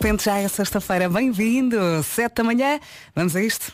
[0.00, 1.10] repente já é sexta-feira.
[1.10, 1.76] Bem-vindo!
[2.02, 2.80] Sete da manhã.
[3.14, 3.70] Vamos a isto?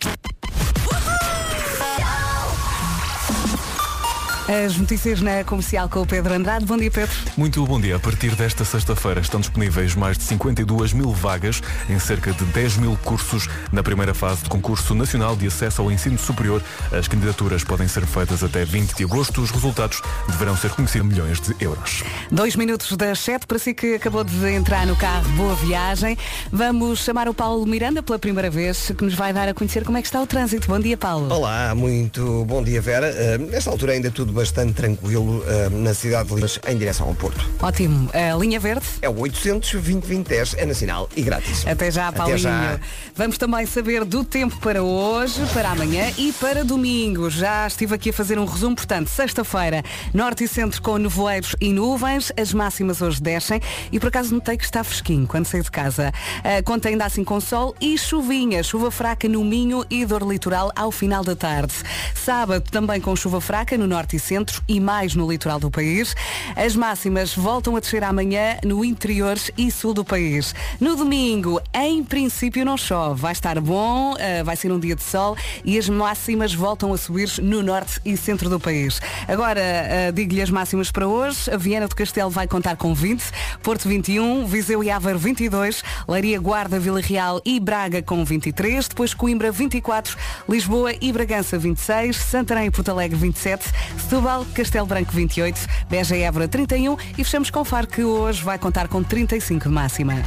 [4.48, 6.64] As notícias na comercial com o Pedro Andrade.
[6.64, 7.12] Bom dia, Pedro.
[7.36, 7.96] Muito bom dia.
[7.96, 11.60] A partir desta sexta-feira estão disponíveis mais de 52 mil vagas
[11.90, 15.90] em cerca de 10 mil cursos na primeira fase do concurso nacional de acesso ao
[15.90, 16.62] ensino superior.
[16.92, 19.42] As candidaturas podem ser feitas até 20 de agosto.
[19.42, 22.04] Os resultados deverão ser conhecidos milhões de euros.
[22.30, 26.16] Dois minutos das sete, para si que acabou de entrar no carro, boa viagem.
[26.52, 29.98] Vamos chamar o Paulo Miranda pela primeira vez, que nos vai dar a conhecer como
[29.98, 30.68] é que está o trânsito.
[30.68, 31.34] Bom dia, Paulo.
[31.34, 33.12] Olá, muito bom dia, Vera.
[33.12, 37.14] Uh, nesta altura ainda tudo bastante tranquilo uh, na cidade de Lins, em direção ao
[37.14, 37.44] Porto.
[37.60, 38.10] Ótimo.
[38.12, 38.86] A linha verde?
[39.00, 41.66] É o 800 2010 é nacional e grátis.
[41.66, 42.38] Até já, Paulinho.
[42.38, 42.78] Já.
[43.14, 47.30] Vamos também saber do tempo para hoje, para amanhã e para domingo.
[47.30, 51.72] Já estive aqui a fazer um resumo, portanto, sexta-feira, norte e centro com nevoeiros e
[51.72, 55.70] nuvens, as máximas hoje descem e por acaso notei que está fresquinho quando saí de
[55.70, 56.12] casa.
[56.40, 60.70] Uh, conta ainda assim com sol e chuvinha, chuva fraca no Minho e dor litoral
[60.76, 61.72] ao final da tarde.
[62.14, 66.14] Sábado também com chuva fraca no norte e centro e mais no litoral do país.
[66.56, 70.54] As máximas voltam a descer amanhã no interior e sul do país.
[70.80, 73.20] No domingo, em princípio, não chove.
[73.20, 76.98] Vai estar bom, uh, vai ser um dia de sol e as máximas voltam a
[76.98, 79.00] subir no norte e centro do país.
[79.28, 81.50] Agora, uh, digo-lhe as máximas para hoje.
[81.52, 83.22] A Viana do Castelo vai contar com 20,
[83.62, 89.14] Porto 21, Viseu e Aveiro 22, Leiria, Guarda, Vila Real e Braga com 23, depois
[89.14, 90.16] Coimbra 24,
[90.48, 93.66] Lisboa e Bragança 26, Santarém e Porto Alegre 27,
[93.98, 94.15] Setúbal,
[94.54, 98.88] Castelo Branco 28, Beja e Évora 31 e fechamos com Faro que hoje vai contar
[98.88, 100.22] com 35 de máxima.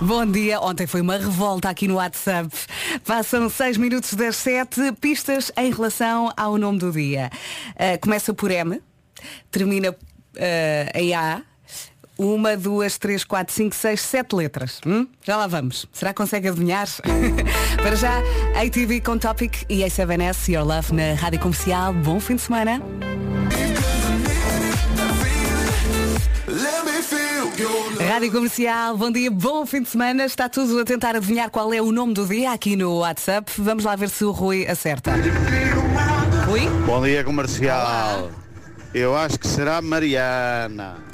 [0.00, 0.58] Bom dia.
[0.60, 2.48] Ontem foi uma revolta aqui no WhatsApp.
[3.04, 7.30] Passam 6 minutos das 7 pistas em relação ao nome do dia.
[7.72, 8.80] Uh, começa por M,
[9.50, 9.96] termina uh,
[10.94, 11.42] em A.
[12.18, 14.80] Uma, duas, três, quatro, cinco, seis, sete letras.
[14.86, 15.06] Hum?
[15.22, 15.86] Já lá vamos.
[15.92, 16.88] Será que consegue adivinhar?
[17.76, 18.22] Para já,
[18.58, 21.92] ATV com Topic e A7S Your Love na Rádio Comercial.
[21.92, 22.80] Bom fim de semana.
[28.08, 30.24] Rádio Comercial, bom dia, bom fim de semana.
[30.24, 33.52] Está tudo a tentar adivinhar qual é o nome do dia aqui no WhatsApp.
[33.58, 35.12] Vamos lá ver se o Rui acerta.
[36.46, 36.66] Rui?
[36.86, 38.20] Bom dia, comercial.
[38.20, 38.30] Olá.
[38.94, 41.05] Eu acho que será Mariana.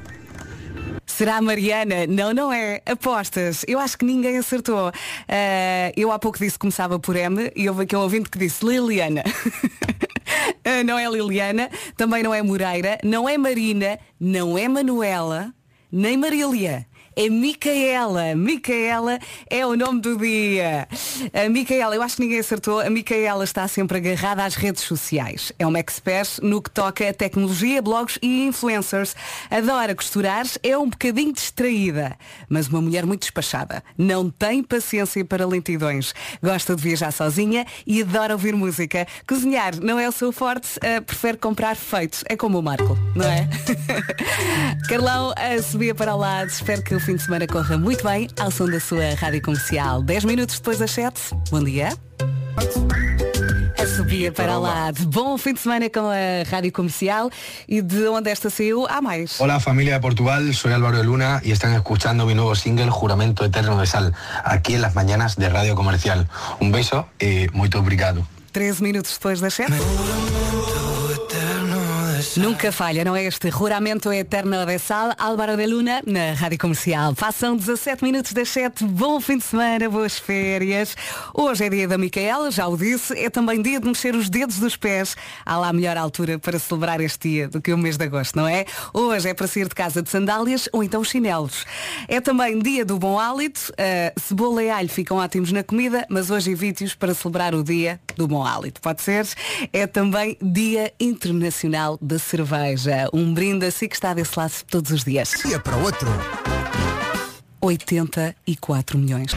[1.12, 2.06] Será Mariana?
[2.06, 2.81] Não, não é.
[2.87, 3.67] Apostas.
[3.69, 4.89] Eu acho que ninguém acertou.
[4.89, 8.39] Uh, eu há pouco disse que começava por M e houve aqui um ouvinte que
[8.39, 9.22] disse Liliana.
[9.22, 11.69] uh, não é Liliana,
[11.99, 15.53] também não é Moreira, não é Marina, não é Manuela,
[15.93, 18.34] nem Marília é Micaela.
[18.34, 19.19] Micaela
[19.49, 20.89] é o nome do dia.
[21.33, 25.53] A Micaela, eu acho que ninguém acertou, a Micaela está sempre agarrada às redes sociais.
[25.59, 29.15] É uma expert no que toca a tecnologia, blogs e influencers.
[29.51, 32.17] Adora costurar, é um bocadinho distraída,
[32.49, 33.83] mas uma mulher muito despachada.
[33.97, 36.15] Não tem paciência para lentidões.
[36.43, 39.06] Gosta de viajar sozinha e adora ouvir música.
[39.27, 42.25] Cozinhar não é o seu forte, uh, prefere comprar feitos.
[42.28, 43.49] É como o Marco, não é?
[44.89, 46.49] Carlão, a subia para lado.
[46.49, 50.03] Espero que fim de semana corra muito bem ao som da sua rádio comercial.
[50.03, 51.35] 10 minutos depois das 7.
[51.51, 51.89] Bom dia.
[53.77, 54.93] A subia para lá.
[54.93, 57.29] De bom fim de semana com a rádio comercial
[57.69, 59.41] e de onde esta saiu há mais.
[59.41, 63.45] Olá família de Portugal, soy Álvaro de Luna y están escuchando mi nuevo single Juramento
[63.45, 64.15] Eterno de Sal
[64.45, 66.29] aquí en las mañanas de Radio Comercial.
[66.61, 68.25] Un beso y muito obrigado.
[68.53, 69.73] 13 minutos depois das 7.
[72.37, 77.15] Nunca falha, não é este Ruramento Eterno de Sal, Álvaro de Luna, na Rádio Comercial.
[77.15, 80.97] Passam 17 minutos das 7, bom fim de semana, boas férias.
[81.34, 84.59] Hoje é dia da Micaela, já o disse, é também dia de mexer os dedos
[84.59, 85.15] dos pés.
[85.44, 88.48] Há lá melhor altura para celebrar este dia do que o mês de agosto, não
[88.48, 88.65] é?
[88.94, 91.66] Hoje é para sair de casa de sandálias ou então chinelos.
[92.09, 96.31] É também dia do bom hálito, uh, cebola e alho ficam ótimos na comida, mas
[96.31, 98.81] hoje evite-os para celebrar o dia do bom hálito.
[98.81, 99.28] Pode ser?
[99.71, 103.09] É também dia internacional da cerveja.
[103.12, 105.34] Um brinde assim que está desse lado todos os dias.
[105.44, 106.09] Dia para outro.
[107.60, 109.33] 84 milhões.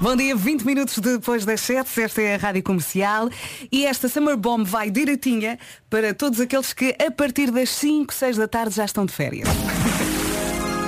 [0.00, 3.28] Bom dia, 20 minutos depois das 7, esta é a Rádio Comercial
[3.72, 5.58] e esta Summer Bomb vai direitinha
[5.88, 9.48] para todos aqueles que a partir das 5, 6 da tarde já estão de férias.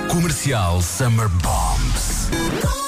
[0.09, 2.80] Comercial Summer Bombs.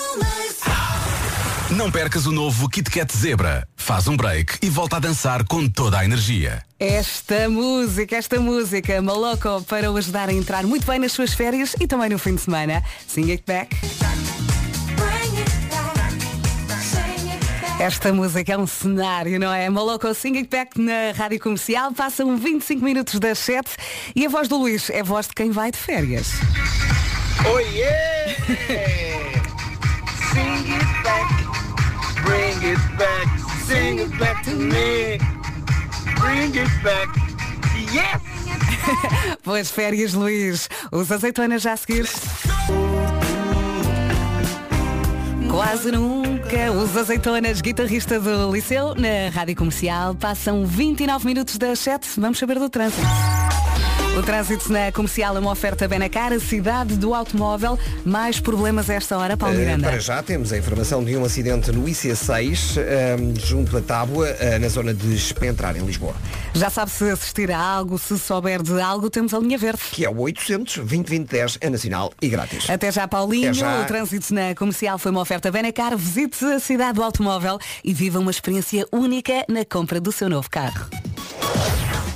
[1.75, 3.67] Não percas o novo Kit Kat Zebra.
[3.75, 6.63] Faz um break e volta a dançar com toda a energia.
[6.79, 11.75] Esta música, esta música, Maloco, para o ajudar a entrar muito bem nas suas férias
[11.79, 12.83] e também no fim de semana.
[13.07, 13.75] Sing it back.
[17.79, 19.67] Esta música é um cenário, não é?
[19.67, 21.91] Maloco Sing It Back na Rádio Comercial.
[21.91, 23.71] Passam 25 minutos das 7
[24.15, 26.33] e a voz do Luís é a voz de quem vai de férias.
[27.51, 29.12] Oh yeah!
[32.23, 33.27] Bring it back,
[33.65, 35.17] sing it back to me.
[36.19, 37.09] Bring it back.
[37.91, 38.21] Yes!
[39.43, 40.69] Boas férias, Luís.
[40.91, 42.07] Os azeitonas já a seguir.
[45.49, 46.71] Quase nunca.
[46.71, 52.19] Os azeitonas, guitarrista do Liceu, na Rádio Comercial, passam 29 minutos das 7.
[52.19, 53.07] Vamos saber do trânsito.
[54.17, 57.79] O trânsito na comercial é uma oferta bem na cara, cidade do automóvel.
[58.05, 59.87] Mais problemas a esta hora, Paulo Eh, Miranda.
[59.89, 64.59] para já temos a informação de um acidente no IC6, eh, junto à Tábua, eh,
[64.59, 66.13] na zona de Espentrar, em Lisboa.
[66.53, 69.81] Já sabe se assistir a algo, se souber de algo, temos a linha verde.
[69.91, 72.69] Que é o 800 2010 é nacional e grátis.
[72.69, 73.49] Até já, Paulinho.
[73.49, 73.81] Até já.
[73.81, 75.97] O trânsito na comercial foi uma oferta Benacar.
[75.97, 80.49] Visite a cidade do automóvel e viva uma experiência única na compra do seu novo
[80.51, 80.87] carro.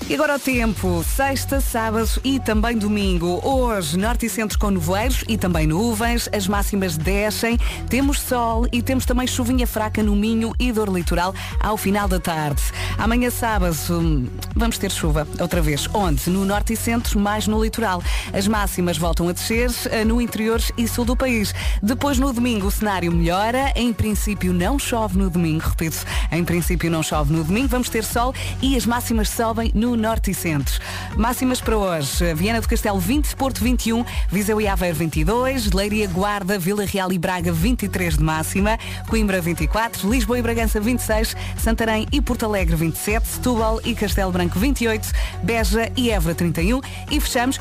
[0.09, 3.45] E agora o tempo, sexta, sábado e também domingo.
[3.45, 7.57] Hoje, norte e centro com nevoeiros e também nuvens, as máximas descem,
[7.89, 12.21] temos sol e temos também chuvinha fraca no Minho e dor litoral ao final da
[12.21, 12.61] tarde.
[12.97, 15.89] Amanhã sábado hum, vamos ter chuva outra vez.
[15.93, 16.29] Onde?
[16.29, 18.01] No norte e centro, mais no litoral.
[18.31, 21.53] As máximas voltam a descer eh, no interior e sul do país.
[21.83, 25.97] Depois no domingo o cenário melhora, em princípio não chove no domingo, repito,
[26.31, 30.31] em princípio não chove no domingo, vamos ter sol e as máximas sobem no norte
[30.31, 30.79] e centro.
[31.15, 36.57] Máximas para hoje, Viana do Castelo 20, Porto 21, Viseu e Aveiro 22, Leiria, Guarda,
[36.57, 38.77] Vila Real e Braga 23 de máxima,
[39.07, 44.59] Coimbra 24, Lisboa e Bragança 26, Santarém e Porto Alegre 27, Setúbal e Castelo Branco
[44.59, 45.07] 28,
[45.43, 47.59] Beja e Évora 31 e fechamos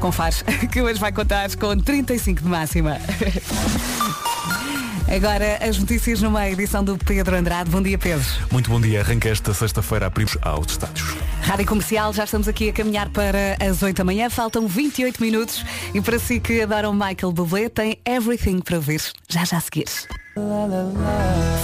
[0.00, 2.98] com Fares, que hoje vai contar com 35 de máxima.
[5.08, 7.70] Agora as notícias numa edição do Pedro Andrade.
[7.70, 8.26] Bom dia, Pedro.
[8.50, 9.00] Muito bom dia.
[9.00, 11.16] Arranca esta sexta-feira a primos aos estádios.
[11.48, 14.28] Rádio Comercial, já estamos aqui a caminhar para as 8 da manhã.
[14.28, 15.64] Faltam 28 minutos
[15.94, 19.00] e para si que adoram Michael Bublé, tem Everything para ver.
[19.30, 19.86] Já já a seguir.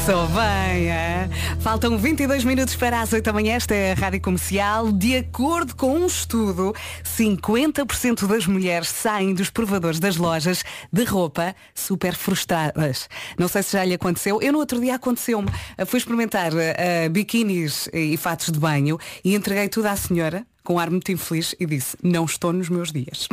[0.05, 1.31] Sou bem, é?
[1.61, 3.55] Faltam 22 minutos para as 8 da manhã.
[3.55, 4.91] Esta é a Rádio Comercial.
[4.91, 11.55] De acordo com um estudo, 50% das mulheres saem dos provadores das lojas de roupa
[11.75, 13.09] super frustradas.
[13.39, 14.43] Não sei se já lhe aconteceu.
[14.43, 15.49] Eu no outro dia aconteceu-me.
[15.87, 20.79] Fui experimentar uh, biquínis e fatos de banho e entreguei tudo à senhora com um
[20.79, 23.29] ar muito infeliz e disse, não estou nos meus dias.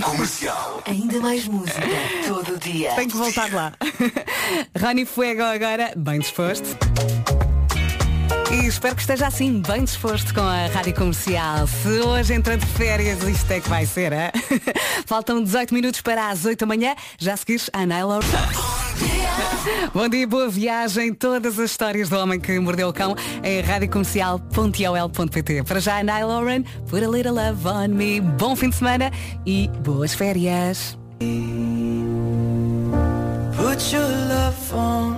[0.87, 1.79] Ainda mais música
[2.27, 2.95] todo dia.
[2.95, 3.73] Tenho que voltar lá.
[4.75, 6.65] Rani Fuego agora, bem disposto.
[8.53, 11.65] E espero que esteja assim, bem disposto com a rádio comercial.
[11.67, 14.31] Se hoje entra de férias, isto é que vai ser, é?
[15.07, 16.93] Faltam 18 minutos para as 8 da manhã.
[17.17, 18.19] Já seguires a Naila.
[19.93, 21.13] Bom dia, boa viagem.
[21.13, 25.63] Todas as histórias do homem que mordeu o cão em radiocomercial.ol.pt.
[25.63, 28.19] Para já, Nile Lauren, Put a Little Love on Me.
[28.19, 29.11] Bom fim de semana
[29.45, 30.97] e boas férias.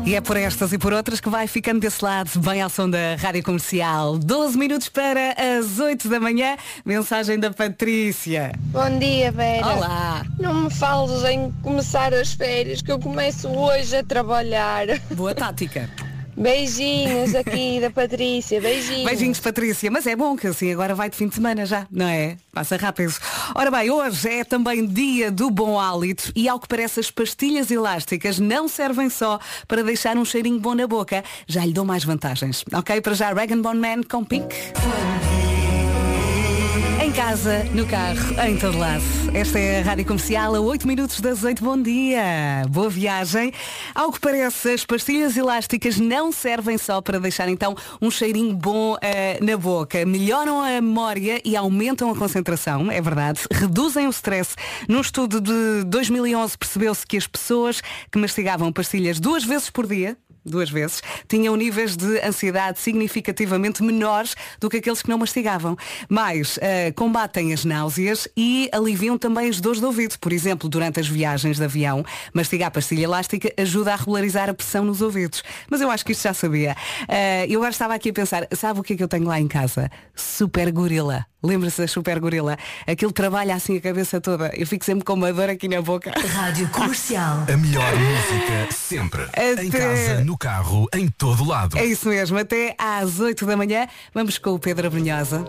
[0.05, 2.89] E é por estas e por outras que vai ficando desse lado, bem ao som
[2.89, 4.17] da Rádio Comercial.
[4.17, 6.55] 12 minutos para as 8 da manhã.
[6.85, 8.53] Mensagem da Patrícia.
[8.57, 9.65] Bom dia, Vera.
[9.65, 10.23] Olá.
[10.39, 14.85] Não me fales em começar as férias, que eu começo hoje a trabalhar.
[15.11, 15.89] Boa tática.
[16.35, 19.05] Beijinhos aqui da Patrícia, beijinhos.
[19.05, 19.91] Beijinhos, Patrícia.
[19.91, 22.37] Mas é bom que assim agora vai de fim de semana já, não é?
[22.51, 23.13] Passa rápido.
[23.55, 27.69] Ora bem, hoje é também dia do bom hálito e ao que parece as pastilhas
[27.69, 32.03] elásticas não servem só para deixar um cheirinho bom na boca, já lhe dou mais
[32.03, 32.63] vantagens.
[32.73, 32.99] Ok?
[33.01, 34.55] Para já, Regan Bone Man com Pink.
[37.15, 39.03] Casa, no carro, em todo lado.
[39.35, 41.63] Esta é a Rádio Comercial a 8 minutos das 8.
[41.63, 42.65] Bom dia.
[42.69, 43.53] Boa viagem.
[43.93, 48.97] Ao que parece, as pastilhas elásticas não servem só para deixar então um cheirinho bom
[48.99, 50.03] eh, na boca.
[50.05, 53.41] Melhoram a memória e aumentam a concentração, é verdade.
[53.51, 54.55] Reduzem o stress.
[54.89, 60.17] Num estudo de 2011 percebeu-se que as pessoas que mastigavam pastilhas duas vezes por dia,
[60.45, 65.77] duas vezes, tinham níveis de ansiedade significativamente menores do que aqueles que não mastigavam.
[66.09, 70.17] Mais, eh, combatem as náuseas e aliviam também as dores de ouvido.
[70.19, 74.85] Por exemplo, durante as viagens de avião, mastigar pastilha elástica ajuda a regularizar a pressão
[74.85, 75.43] nos ouvidos.
[75.69, 76.75] Mas eu acho que isto já sabia.
[77.07, 79.39] Eh, eu agora estava aqui a pensar, sabe o que é que eu tenho lá
[79.39, 79.89] em casa?
[80.15, 81.32] Super gorila.
[81.43, 82.57] Lembra-se da Super Gorila?
[82.87, 84.51] Aquilo trabalha assim a cabeça toda.
[84.55, 86.11] Eu fico sempre com uma dor aqui na boca.
[86.33, 87.43] Rádio Comercial.
[87.51, 89.23] A melhor música sempre.
[89.37, 91.77] Em Até- casa, no carro, em todo lado.
[91.77, 95.43] É isso mesmo, até às 8 da manhã vamos com o Pedro Abrunhosa.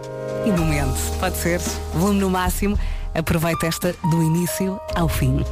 [0.44, 1.60] E momento, pode ser,
[1.94, 2.78] volume no máximo,
[3.14, 5.44] aproveita esta do início ao fim.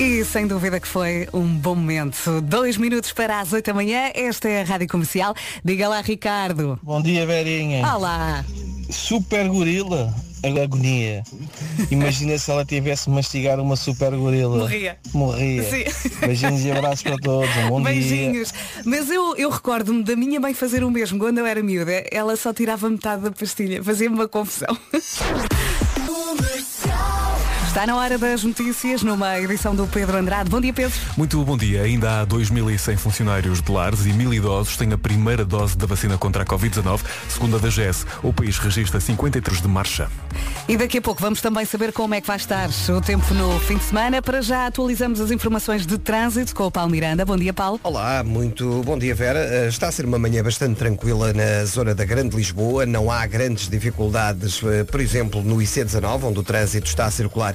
[0.00, 2.40] E sem dúvida que foi um bom momento.
[2.40, 5.34] Dois minutos para as 8 da manhã, esta é a Rádio Comercial.
[5.64, 6.78] Diga lá, Ricardo.
[6.84, 7.84] Bom dia, Verinha.
[7.94, 8.44] Olá.
[8.88, 10.14] Super gorila.
[10.44, 11.24] agonia.
[11.90, 14.58] Imagina se ela tivesse mastigar uma super gorila.
[14.58, 14.98] Morria.
[15.12, 15.64] Morria.
[15.64, 15.84] Sim.
[16.20, 17.50] Beijinhos e abraços para todos.
[17.56, 17.90] Um bom dia.
[17.90, 18.54] Beijinhos.
[18.84, 22.04] Mas eu, eu recordo-me da minha mãe fazer o mesmo quando eu era miúda.
[22.12, 23.82] Ela só tirava metade da pastilha.
[23.82, 24.78] Fazia-me uma confusão.
[27.68, 30.48] Está na hora das notícias numa edição do Pedro Andrade.
[30.48, 30.98] Bom dia, Pedro.
[31.18, 31.82] Muito bom dia.
[31.82, 36.16] Ainda há 2.100 funcionários de lares e 1.000 idosos têm a primeira dose da vacina
[36.16, 37.00] contra a Covid-19.
[37.28, 40.10] Segundo a DGS, o país registra 53 de marcha.
[40.66, 43.60] E daqui a pouco vamos também saber como é que vai estar o tempo no
[43.60, 44.22] fim de semana.
[44.22, 47.24] Para já atualizamos as informações de trânsito com o Paulo Miranda.
[47.24, 47.78] Bom dia, Paulo.
[47.84, 49.38] Olá, muito bom dia Vera.
[49.40, 52.86] Eh, Está a ser uma manhã bastante tranquila na zona da Grande Lisboa.
[52.86, 57.54] Não há grandes dificuldades, eh, por exemplo, no IC19, onde o trânsito está a circular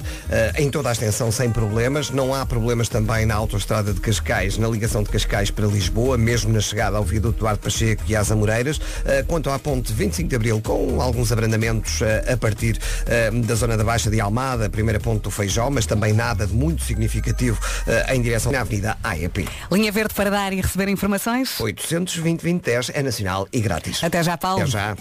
[0.56, 2.10] em toda a extensão sem problemas.
[2.10, 6.52] Não há problemas também na autoestrada de Cascais, na ligação de Cascais para Lisboa, mesmo
[6.52, 8.80] na chegada ao viaduto Duarte Pacheco e às Amoreiras.
[9.04, 13.54] Eh, Quanto à ponte 25 de Abril, com alguns abrandamentos eh, a partir eh, da
[13.54, 17.58] zona da Baixa de Almada, primeira ponte do Feijó, mas também nada de muito significativo
[17.86, 19.48] eh, em direção à Avenida AEP.
[19.72, 21.58] Linha Verde para dar e receber informações.
[21.60, 24.02] 820 2010 é nacional e grátis.
[24.02, 24.62] Até já, Paulo.
[24.62, 24.96] Até já.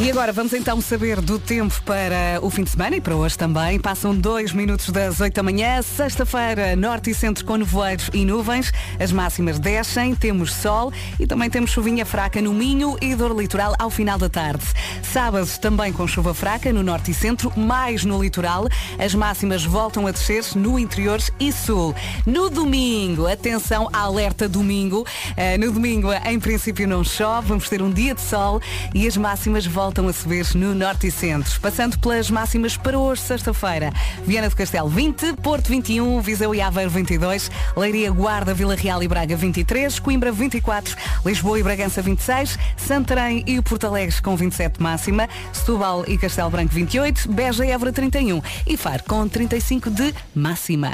[0.00, 3.38] E agora vamos então saber do tempo para o fim de semana e para hoje
[3.38, 3.78] também.
[3.78, 8.72] Passam dois minutos das 8 da manhã, sexta-feira, norte e centro com nevoeiros e nuvens.
[8.98, 13.72] As máximas descem, temos sol e também temos chuvinha fraca no Minho e dor litoral
[13.78, 14.64] ao final da tarde.
[15.00, 18.66] Sábado também com chuva fraca no norte e centro, mais no litoral.
[18.98, 21.94] As máximas voltam a descer no interior e sul.
[22.26, 25.06] No domingo, atenção, alerta domingo.
[25.36, 28.60] Eh, no domingo, em princípio, não chove, vamos ter um dia de sol
[28.92, 31.58] e as máximas voltam a subir no norte e centro.
[31.58, 33.90] Passando pelas máximas para hoje, sexta-feira.
[34.22, 39.08] Viana do Castelo 20, Porto 21, Viseu e Aveiro 22, Leiria, Guarda, Vila Real e
[39.08, 45.26] Braga 23, Coimbra 24, Lisboa e Bragança 26, Santarém e Porto Alegre com 27 máxima,
[45.54, 50.92] Setúbal e Castelo Branco 28, Beja e Évora 31 e Faro com 35 de máxima.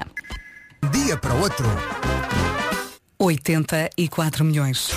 [0.92, 1.66] Dia para outro.
[3.18, 4.92] 84 milhões.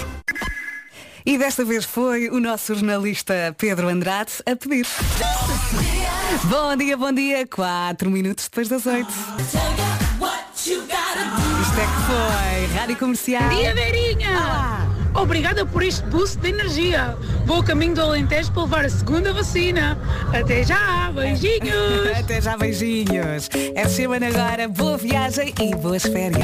[1.25, 4.85] E desta vez foi o nosso jornalista Pedro Andrade a pedir.
[6.45, 7.47] Bom dia, bom dia.
[7.47, 9.09] Quatro minutos depois das oito.
[10.57, 10.79] Isto
[11.79, 12.77] é que foi.
[12.77, 13.49] Rádio Comercial.
[13.49, 14.93] Dia Verinha!
[15.15, 17.17] Obrigada por este boost de energia.
[17.45, 19.97] Vou caminho do Alentejo para levar a segunda vacina.
[20.33, 22.17] Até já, beijinhos!
[22.19, 23.49] Até já, beijinhos.
[23.75, 24.67] É semana agora.
[24.67, 26.43] Boa viagem e boas férias.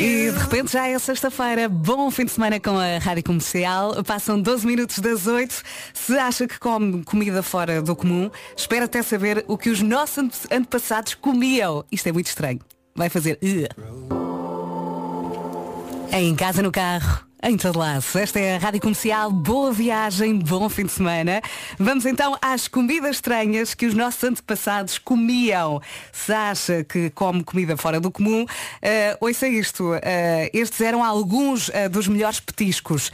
[0.00, 1.68] E de repente já é sexta-feira.
[1.68, 4.02] Bom fim de semana com a Rádio Comercial.
[4.04, 5.62] Passam 12 minutos das 8.
[5.92, 10.18] Se acha que come comida fora do comum, espera até saber o que os nossos
[10.18, 11.84] ante- antepassados comiam.
[11.92, 12.60] Isto é muito estranho.
[12.94, 13.38] Vai fazer.
[13.42, 13.68] "Ugh".
[16.12, 17.29] Em casa, no carro.
[17.42, 18.04] Em todo lado.
[18.18, 19.30] Esta é a Rádio Comercial.
[19.30, 21.40] Boa viagem, bom fim de semana.
[21.78, 25.80] Vamos então às comidas estranhas que os nossos antepassados comiam.
[26.12, 28.44] Se acha que come comida fora do comum,
[28.82, 29.94] eh, ouça isto.
[30.02, 33.10] Eh, estes eram alguns eh, dos melhores petiscos.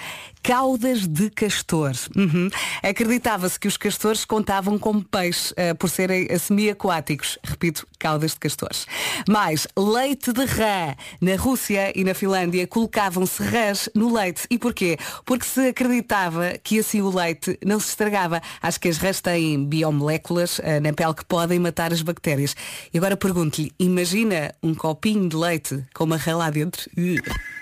[0.46, 1.90] Caudas de castor.
[2.16, 2.48] Uhum.
[2.80, 7.36] Acreditava-se que os castores contavam como peixe eh, por serem eh, semi-aquáticos.
[7.42, 8.86] Repito, caudas de castores.
[9.28, 10.94] Mais leite de rã.
[11.20, 14.46] Na Rússia e na Finlândia colocavam-se rãs no leite.
[14.48, 14.96] E porquê?
[15.24, 18.40] Porque se acreditava que assim o leite não se estragava.
[18.62, 22.54] Acho que as rãs têm biomoléculas eh, na pele que podem matar as bactérias.
[22.94, 26.88] E agora pergunto-lhe, imagina um copinho de leite com uma rã lá dentro?
[26.96, 27.55] Ugh.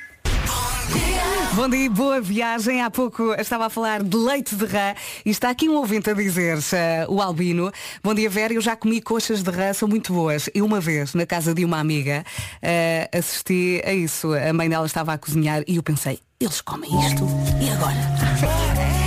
[1.55, 2.83] Bom dia, boa viagem.
[2.83, 4.93] Há pouco estava a falar de leite de rã
[5.25, 7.71] e está aqui um ouvinte a dizer eh, o Albino.
[8.03, 8.53] Bom dia, Vera.
[8.53, 10.51] Eu já comi coxas de rã, são muito boas.
[10.53, 12.25] E uma vez, na casa de uma amiga,
[12.61, 14.33] eh, assisti a isso.
[14.35, 17.25] A mãe dela estava a cozinhar e eu pensei, eles comem isto?
[17.63, 19.04] E agora?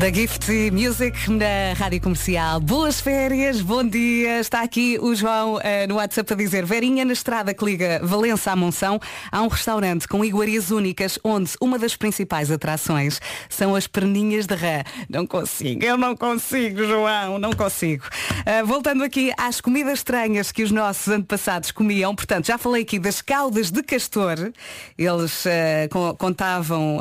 [0.00, 2.58] Da Gift Music na Rádio Comercial.
[2.58, 4.40] Boas férias, bom dia.
[4.40, 8.50] Está aqui o João eh, no WhatsApp a dizer Verinha na estrada que liga Valença
[8.50, 8.98] à Monção.
[9.30, 14.54] Há um restaurante com iguarias únicas onde uma das principais atrações são as perninhas de
[14.54, 14.82] rã.
[15.06, 18.04] Não consigo, eu não consigo, João, não consigo.
[18.46, 22.14] Eh, voltando aqui às comidas estranhas que os nossos antepassados comiam.
[22.14, 24.50] Portanto, já falei aqui das caudas de castor.
[24.96, 25.44] Eles
[25.90, 27.00] con- contavam,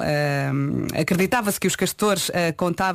[1.00, 2.89] acreditava-se que os castores contavam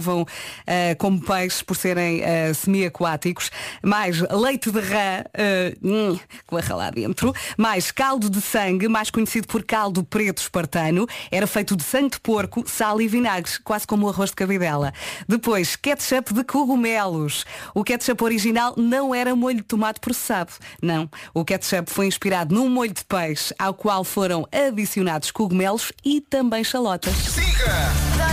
[0.67, 3.51] ah, como peixes por serem ah, semi-aquáticos.
[3.83, 5.25] Mais leite de rã,
[5.83, 7.35] hum, com a lá dentro.
[7.57, 11.07] Mais caldo de sangue, mais conhecido por caldo preto espartano.
[11.31, 14.93] Era feito de sangue de porco, sal e vinagre, quase como o arroz de cabidela.
[15.29, 17.45] Depois, ketchup de cogumelos.
[17.75, 20.53] O ketchup original não era molho de tomate processado.
[20.81, 21.09] Não.
[21.33, 26.65] O ketchup foi inspirado num molho de peixe, ao qual foram adicionados cogumelos e também
[26.65, 27.15] chalotas.
[27.15, 28.24] Adoro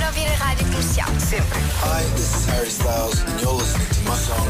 [0.52, 1.08] rádio comercial.
[1.20, 1.60] Sempre.
[1.82, 4.48] Hi, this is Harry Styles, and you're listening to my song.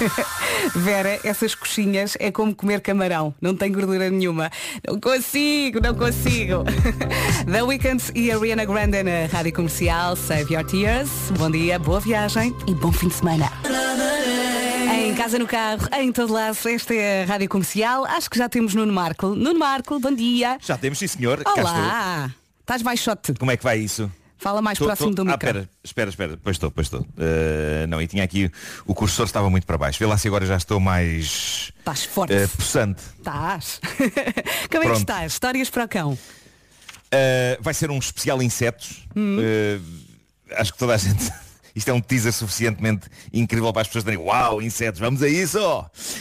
[0.74, 3.34] Vera, essas coxinhas é como comer camarão.
[3.40, 4.50] Não tem gordura nenhuma.
[4.86, 6.64] Não consigo, não consigo.
[7.50, 10.16] The Weeknd e Ariana Grande na Rádio Comercial.
[10.16, 11.10] Save Your Tears.
[11.38, 13.50] Bom dia, boa viagem e bom fim de semana.
[15.10, 18.04] Em casa, no carro, em todo lado, esta é a Rádio Comercial.
[18.06, 19.28] Acho que já temos Nuno Marco.
[19.34, 20.56] Nuno Marco, bom dia.
[20.62, 21.42] Já temos, sim senhor.
[21.44, 22.30] Olá.
[22.60, 23.34] Estás baixote.
[23.34, 24.10] Como é que vai isso?
[24.38, 25.48] Fala mais Tô- próximo tô- do ah, micro.
[25.48, 26.38] espera, espera, espera.
[26.42, 27.04] Pois estou, pois estou.
[27.18, 28.50] Eh, não, e tinha aqui,
[28.86, 29.98] o cursor estava muito para baixo.
[29.98, 32.32] Vê lá se agora já estou mais Estás forte.
[32.32, 33.02] eh, possante.
[33.18, 33.80] Estás.
[33.98, 34.16] Como é
[34.68, 34.96] que Pronto.
[34.98, 35.32] estás?
[35.32, 36.18] Histórias para o cão.
[37.10, 39.06] Eh, vai ser um especial insetos.
[39.16, 39.78] Eh,
[40.56, 41.30] acho que toda a gente.
[41.80, 45.58] Isto é um teaser suficientemente incrível para as pessoas terem Uau, insetos, vamos a isso!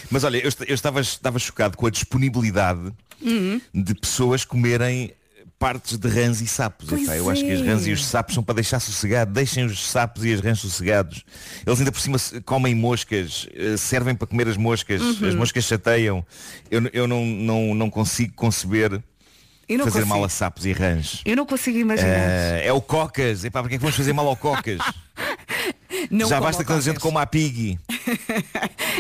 [0.10, 3.60] Mas olha, eu, eu estava, estava chocado com a disponibilidade Hum.
[3.74, 5.12] de pessoas comerem
[5.60, 6.90] partes de rãs e sapos.
[6.90, 7.66] Epá, eu acho que as é.
[7.66, 9.34] rãs e os sapos são para deixar sossegado.
[9.34, 11.26] Deixem os sapos e as rãs sossegados.
[11.68, 15.28] Eles ainda por cima comem moscas, eh, servem para comer as moscas, Uhum.
[15.28, 16.26] as moscas chateiam.
[16.72, 18.92] Eu, eu não, não, não consigo conceber
[19.68, 20.06] fazer consigo.
[20.08, 21.22] mal a sapos e rãs.
[21.26, 22.08] Eu não consigo imaginar.
[22.10, 23.44] Eh, é o cocas.
[23.44, 24.80] Epá, porque é que vamos fazer mal ao cocas?
[26.10, 27.80] Não Já basta que a gente coma a pig.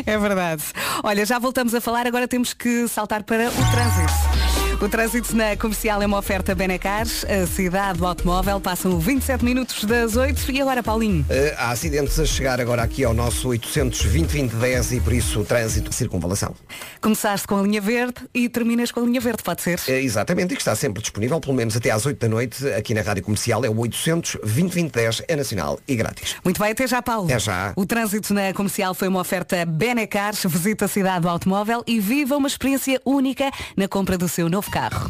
[0.06, 0.64] É verdade.
[1.04, 4.59] Olha, já voltamos a falar, agora temos que saltar para o trânsito.
[4.82, 9.84] O trânsito na comercial é uma oferta Benecars, a cidade do automóvel, passam 27 minutos
[9.84, 11.26] das 8 e agora Paulinho.
[11.30, 15.94] Eh, há acidentes a chegar agora aqui ao nosso 820-2010 e por isso o trânsito
[15.94, 16.56] circunvalação.
[17.02, 19.82] Começaste com a linha verde e terminas com a linha verde, pode ser?
[19.86, 22.94] Eh, exatamente, e que está sempre disponível, pelo menos até às 8 da noite, aqui
[22.94, 26.38] na Rádio Comercial, é o 820-2010, é nacional e grátis.
[26.42, 27.26] Muito bem, até já, Paulo.
[27.26, 27.74] Até já.
[27.76, 32.38] O trânsito na comercial foi uma oferta Benecars, visita a cidade do automóvel e viva
[32.38, 35.10] uma experiência única na compra do seu novo carro.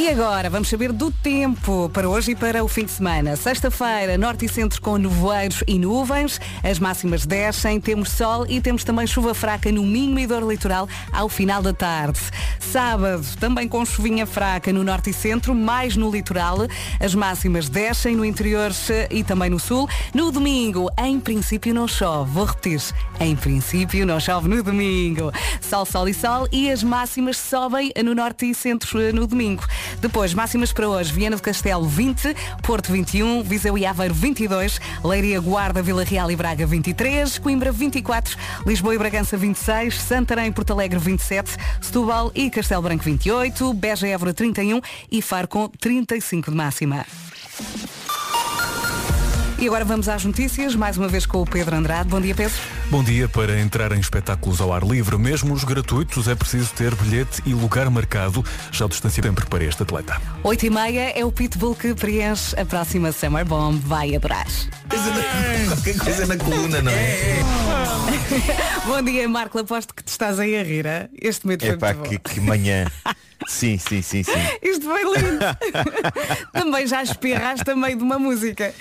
[0.00, 3.36] E agora vamos saber do tempo para hoje e para o fim de semana.
[3.36, 8.82] Sexta-feira, norte e centro com nevoeiros e nuvens, as máximas descem, temos sol e temos
[8.82, 12.18] também chuva fraca no Minho e Dor Litoral ao final da tarde.
[12.58, 16.58] Sábado, também com chuvinha fraca no norte e centro, mais no litoral,
[16.98, 18.70] as máximas descem no interior
[19.10, 19.86] e também no sul.
[20.14, 22.30] No domingo, em princípio não chove.
[22.30, 22.80] Vou repetir,
[23.18, 25.30] em princípio não chove no domingo.
[25.60, 29.64] Sol, sol e sol e as máximas sobem no norte e centro eh, no domingo.
[30.00, 35.40] Depois, máximas para hoje, Viana do Castelo 20, Porto 21, Viseu e Aveiro 22, Leiria,
[35.40, 40.72] Guarda, Vila Real e Braga 23, Coimbra 24, Lisboa e Bragança 26, Santarém e Porto
[40.72, 46.50] Alegre 27, Setúbal e Castelo Branco 28, Beja e Évora 31 e Faro com 35
[46.50, 47.06] de máxima.
[49.60, 52.08] E agora vamos às notícias, mais uma vez com o Pedro Andrade.
[52.08, 52.56] Bom dia, Pedro.
[52.88, 53.28] Bom dia.
[53.28, 57.52] Para entrar em espetáculos ao ar livre, mesmo os gratuitos, é preciso ter bilhete e
[57.52, 58.42] lugar marcado.
[58.72, 60.18] Já o distancia sempre para este atleta.
[60.42, 63.78] 8 e meia é o Pitbull que preenche a próxima Summer Bomb.
[63.84, 64.46] Vai adorar.
[65.68, 67.36] Qualquer coisa na coluna, não é?
[68.88, 69.58] Bom dia, Marco.
[69.58, 70.86] Aposto que te estás aí a rir.
[71.20, 72.22] Este medo foi Epá, muito que, bom.
[72.34, 72.86] que manhã.
[73.46, 74.32] Sim, sim, sim, sim.
[74.62, 75.38] Isto foi lindo.
[76.52, 78.74] também já espirraste meio de uma música.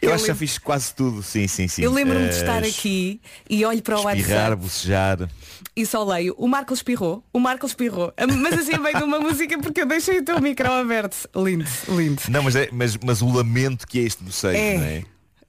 [0.00, 1.82] Eu, Eu acho que já fiz quase tudo, sim, sim, sim.
[1.82, 5.28] Eu lembro-me de Eh, estar aqui e olho para o Espirrar, WhatsApp bocejar.
[5.76, 6.34] e só leio.
[6.38, 7.24] O Marco espirrou.
[7.32, 8.12] O Marco espirrou.
[8.40, 11.28] Mas assim a meio de uma música porque eu deixei o teu micro aberto.
[11.34, 12.22] Lindo, lindo.
[12.28, 14.76] Não, mas, é, mas, mas o lamento que é este bocejo, É.
[14.78, 15.02] não é?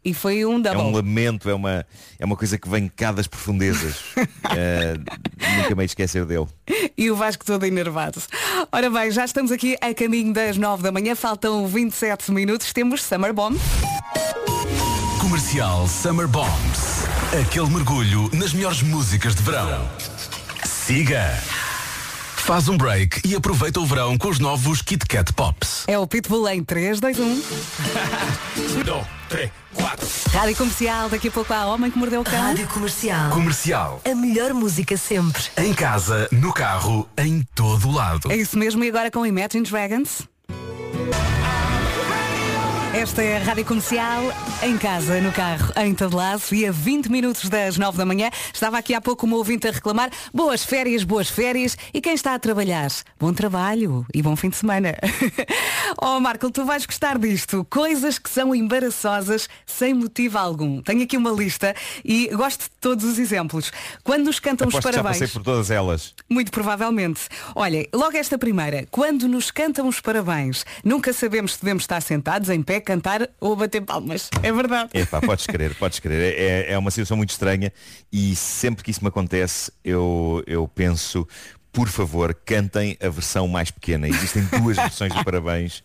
[0.06, 0.82] E foi um É double.
[0.84, 1.84] um lamento, é uma,
[2.20, 3.96] é uma coisa que vem cá das profundezas.
[4.58, 4.94] Eh,
[5.58, 6.46] nunca me esquecer dele.
[6.96, 8.22] E o Vasco todo enervado.
[8.72, 13.04] Ora bem, já estamos aqui a caminho das 9 da manhã, faltam 27 minutos, temos
[13.04, 13.58] Summer Bomb.
[15.20, 17.04] Comercial Summer Bombs.
[17.42, 19.90] Aquele mergulho nas melhores músicas de verão.
[20.64, 21.34] Siga.
[22.46, 25.84] Faz um break e aproveita o verão com os novos Kit Kat Pops.
[25.88, 27.24] É o Pitbull em 3, 2, 1.
[27.24, 27.42] Um,
[29.28, 30.08] três, quatro.
[30.32, 32.40] Rádio Comercial, daqui a pouco há Homem que Mordeu o Cão.
[32.40, 33.32] Rádio Comercial.
[33.32, 34.00] Comercial.
[34.06, 35.42] A melhor música sempre.
[35.58, 38.32] Em casa, no carro, em todo lado.
[38.32, 40.28] É isso mesmo, e agora com Imagine Dragons.
[42.96, 44.24] Esta é a Rádio Comercial,
[44.64, 48.30] em casa, no carro, em Tadelado e a 20 minutos das 9 da manhã.
[48.54, 50.10] Estava aqui há pouco uma ouvinte a reclamar.
[50.34, 51.78] Boas férias, boas férias.
[51.94, 52.90] E quem está a trabalhar?
[53.20, 54.96] Bom trabalho e bom fim de semana.
[56.02, 57.68] oh Marco, tu vais gostar disto.
[57.70, 60.82] Coisas que são embaraçosas sem motivo algum.
[60.82, 63.74] Tenho aqui uma lista e gosto de todos os exemplos.
[64.06, 65.20] Quando nos cantam os Aposto já parabéns.
[65.20, 66.16] passei por todas elas.
[66.30, 67.28] Muito provavelmente.
[67.54, 68.88] Olha, logo esta primeira.
[68.90, 73.56] Quando nos cantam os parabéns, nunca sabemos se devemos estar sentados, em pé, cantar ou
[73.56, 74.30] bater palmas.
[74.42, 74.92] É verdade.
[74.94, 76.36] Epá, podes crer, podes crer.
[76.38, 77.74] É, é uma situação muito estranha
[78.12, 81.28] e sempre que isso me acontece, eu, eu penso,
[81.74, 84.08] por favor, cantem a versão mais pequena.
[84.08, 85.80] Existem duas versões de parabéns.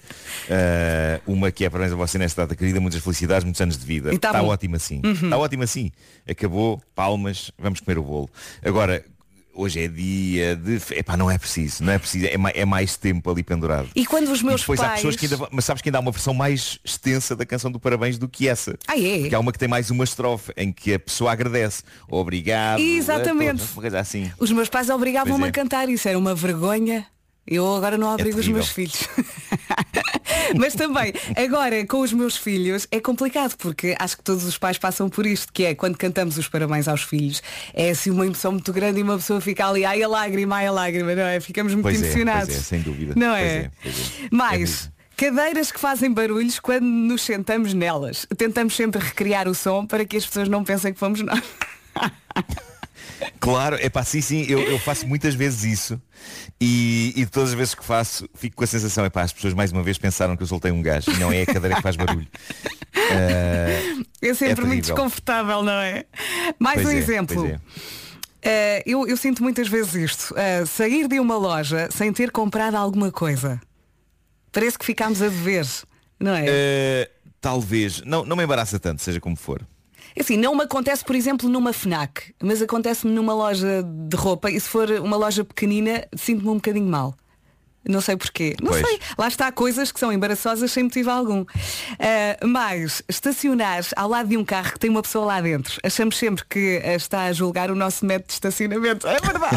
[0.46, 3.84] Uh, uma que é parabéns a você nesta data querida, muitas felicidades, muitos anos de
[3.84, 4.14] vida.
[4.14, 4.48] E tá Está bom.
[4.48, 5.00] ótimo assim.
[5.04, 5.12] Uhum.
[5.12, 5.90] Está ótimo assim.
[6.28, 8.30] Acabou, palmas, vamos comer o bolo.
[8.64, 9.04] Agora,
[9.54, 10.80] hoje é dia de.
[10.94, 12.26] Epá, não é preciso, não é preciso.
[12.26, 13.88] É, ma- é mais tempo ali pendurado.
[13.94, 14.94] E quando os meus E depois há pais.
[14.96, 17.78] pessoas que ainda, mas sabes que ainda há uma versão mais extensa da canção do
[17.80, 18.78] Parabéns do que essa.
[18.86, 19.20] Ah, é?
[19.20, 21.82] Porque há uma que tem mais uma estrofe em que a pessoa agradece.
[22.08, 22.80] Obrigado.
[22.80, 23.62] Exatamente.
[23.74, 24.30] todos, assim.
[24.38, 25.48] Os meus pais obrigavam-me é.
[25.48, 27.06] a cantar isso, era uma vergonha.
[27.46, 28.54] Eu agora não obrigo os terrível.
[28.54, 29.08] meus filhos.
[30.56, 34.78] Mas também, agora com os meus filhos é complicado porque acho que todos os pais
[34.78, 37.42] passam por isto, que é quando cantamos os parabéns aos filhos,
[37.74, 40.66] é assim uma emoção muito grande e uma pessoa fica ali, ai a lágrima, ai
[40.66, 41.40] a lágrima, não é?
[41.40, 42.46] Ficamos muito Pois é, emocionados.
[42.48, 43.14] pois é, sem dúvida.
[43.16, 43.42] Não é?
[43.56, 44.28] é, pois é.
[44.30, 48.26] Mais, cadeiras que fazem barulhos quando nos sentamos nelas.
[48.36, 51.42] Tentamos sempre recriar o som para que as pessoas não pensem que fomos nós.
[53.38, 56.00] Claro, é pá, sim, sim, eu, eu faço muitas vezes isso
[56.60, 59.54] e, e todas as vezes que faço fico com a sensação, é pá, as pessoas
[59.54, 61.82] mais uma vez pensaram que eu soltei um gajo e não é a cadeira que
[61.82, 62.26] faz barulho.
[63.12, 64.94] Ah, É sempre muito terrível.
[64.94, 66.04] desconfortável, não é?
[66.58, 67.46] Mais Pois um é, exemplo.
[67.46, 67.60] é.
[68.42, 70.34] Eh, eu, eu sinto muitas vezes isto.
[70.36, 73.60] Eh, sair de uma loja sem ter comprado alguma coisa.
[74.52, 75.66] Parece que ficámos a dever,
[76.20, 76.46] não é?
[76.48, 79.60] Ah, talvez, não, não me embaraça tanto, seja como for.
[80.18, 84.58] Assim, não me acontece, por exemplo, numa FNAC, mas acontece-me numa loja de roupa e
[84.60, 87.14] se for uma loja pequenina, sinto-me um bocadinho mal.
[87.88, 88.54] Não sei porquê.
[88.60, 88.86] Não Pois.
[88.86, 89.00] sei.
[89.16, 91.46] Lá está coisas que são embaraçosas sem motivo algum.
[91.98, 96.18] Ah, mas estacionar ao lado de um carro que tem uma pessoa lá dentro, achamos
[96.18, 99.06] sempre que ah, está a julgar o nosso método de estacionamento.
[99.08, 99.56] É verdade.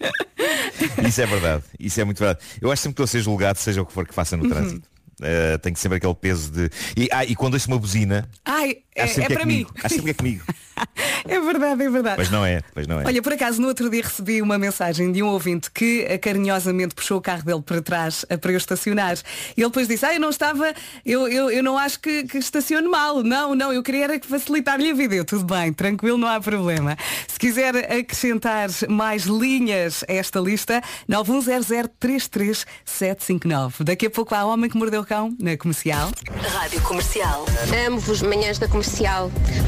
[1.08, 2.40] Isso é verdade, isso é muito verdade.
[2.60, 4.44] Eu acho sempre que estou a ser julgado, seja o que for que faça no
[4.44, 4.50] Uhum.
[4.50, 4.88] trânsito.
[5.20, 6.70] Uh, tenho sempre aquele peso de.
[6.96, 9.64] E, ah, e quando ouço uma buzina, Ai, é, sempre é é para mim.
[9.64, 9.70] comigo.
[9.82, 10.44] Acho sempre que é comigo.
[11.28, 12.14] É verdade, é verdade.
[12.16, 13.06] Pois não é, pois não é.
[13.06, 17.16] Olha, por acaso no outro dia recebi uma mensagem de um ouvinte que carinhosamente puxou
[17.18, 19.16] o carro dele para trás eh, para eu estacionar.
[19.56, 20.72] E ele depois disse, ah, eu não estava,
[21.04, 23.24] eu, eu, eu não acho que, que estacione mal.
[23.24, 25.14] Não, não, eu queria era que facilitar-lhe a vida.
[25.14, 26.96] Eu, tudo bem, tranquilo, não há problema.
[27.26, 33.82] Se quiser acrescentar mais linhas a esta lista, 910033759.
[33.82, 36.10] Daqui a pouco há Homem que Mordeu o Cão, na comercial.
[36.52, 37.46] Rádio Comercial.
[37.86, 38.85] Amo-vos, manhãs da comercial.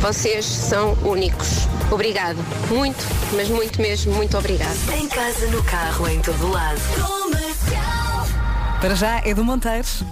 [0.00, 1.68] Vocês são únicos.
[1.90, 2.38] Obrigado.
[2.68, 3.04] Muito,
[3.35, 4.76] mas muito mesmo, muito obrigado.
[4.96, 6.81] Em casa, no carro, em todo lado.
[8.80, 10.04] Para já é do Monteiros.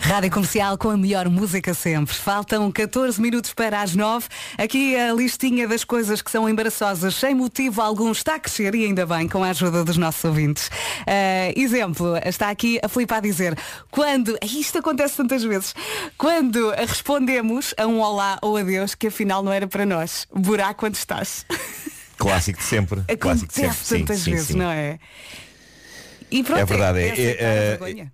[0.00, 2.12] Rádio Comercial com a melhor música sempre.
[2.12, 4.26] Faltam 14 minutos para as 9.
[4.58, 8.86] Aqui a listinha das coisas que são embaraçosas sem motivo algum está a crescer e
[8.86, 10.68] ainda bem com a ajuda dos nossos ouvintes.
[11.06, 13.56] Ah, exemplo, está aqui a Filipe a dizer
[13.88, 15.76] quando, isto acontece tantas vezes,
[16.16, 20.26] quando respondemos a um olá ou adeus que afinal não era para nós.
[20.34, 21.46] Buraco onde estás.
[22.16, 23.02] Clássico de sempre.
[23.16, 23.70] Clássico de sempre.
[23.70, 24.56] Acontece tantas sim, sim, vezes, sim.
[24.56, 24.98] não é?
[26.30, 28.12] E pronto, É verdade, é, é a é, vergonha.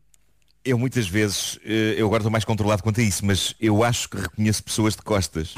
[0.64, 4.08] Eu muitas vezes, eh, eu agora estou mais controlado quanto a isso, mas eu acho
[4.08, 5.54] que reconheço pessoas de costas.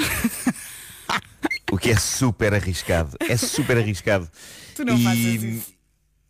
[1.71, 3.17] o que é super arriscado.
[3.21, 4.29] É super arriscado.
[4.75, 5.76] Tu não e, fazes isso.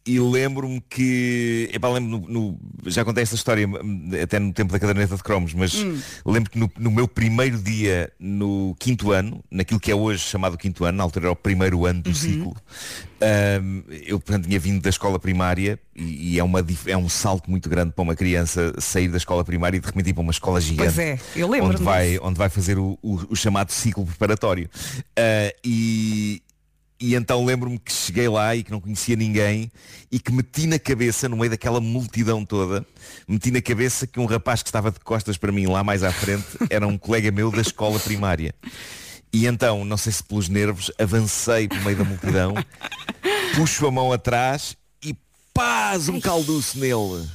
[0.06, 1.68] E lembro-me que.
[1.72, 2.58] Epá, lembro no, no-
[2.90, 5.98] já contei esta história hum, até no tempo da caderneta de cromos, mas Hum.
[6.24, 10.56] lembro que no, no meu primeiro dia no quinto ano, naquilo que é hoje chamado
[10.56, 12.12] quinto ano, na altura era o primeiro ano Uhum.
[12.12, 12.56] do ciclo,
[13.62, 17.50] hum, eu portanto tinha vindo da escola primária e, e é, uma, é um salto
[17.50, 20.30] muito grande para uma criança sair da escola primária e de repente ir para uma
[20.30, 20.94] escola gigante.
[20.94, 24.70] Pois é, eu lembro-me onde vai, onde vai fazer o, o- o chamado ciclo preparatório.
[25.18, 26.42] Ah, e,
[26.98, 29.70] e então lembro-me que cheguei lá e que não conhecia ninguém
[30.10, 32.86] e que meti na cabeça, no meio daquela multidão toda,
[33.28, 36.10] meti na cabeça que um rapaz que estava de costas para mim lá mais à
[36.12, 38.54] frente era um colega meu da escola primária.
[39.32, 42.54] E então, não sei se pelos nervos, avancei pelo meio da multidão,
[43.54, 45.14] puxo a mão atrás e
[45.52, 47.28] paz, um calduço nele.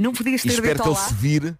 [0.00, 1.08] Não podias E ter espero dito que ele olá?
[1.08, 1.54] se vire.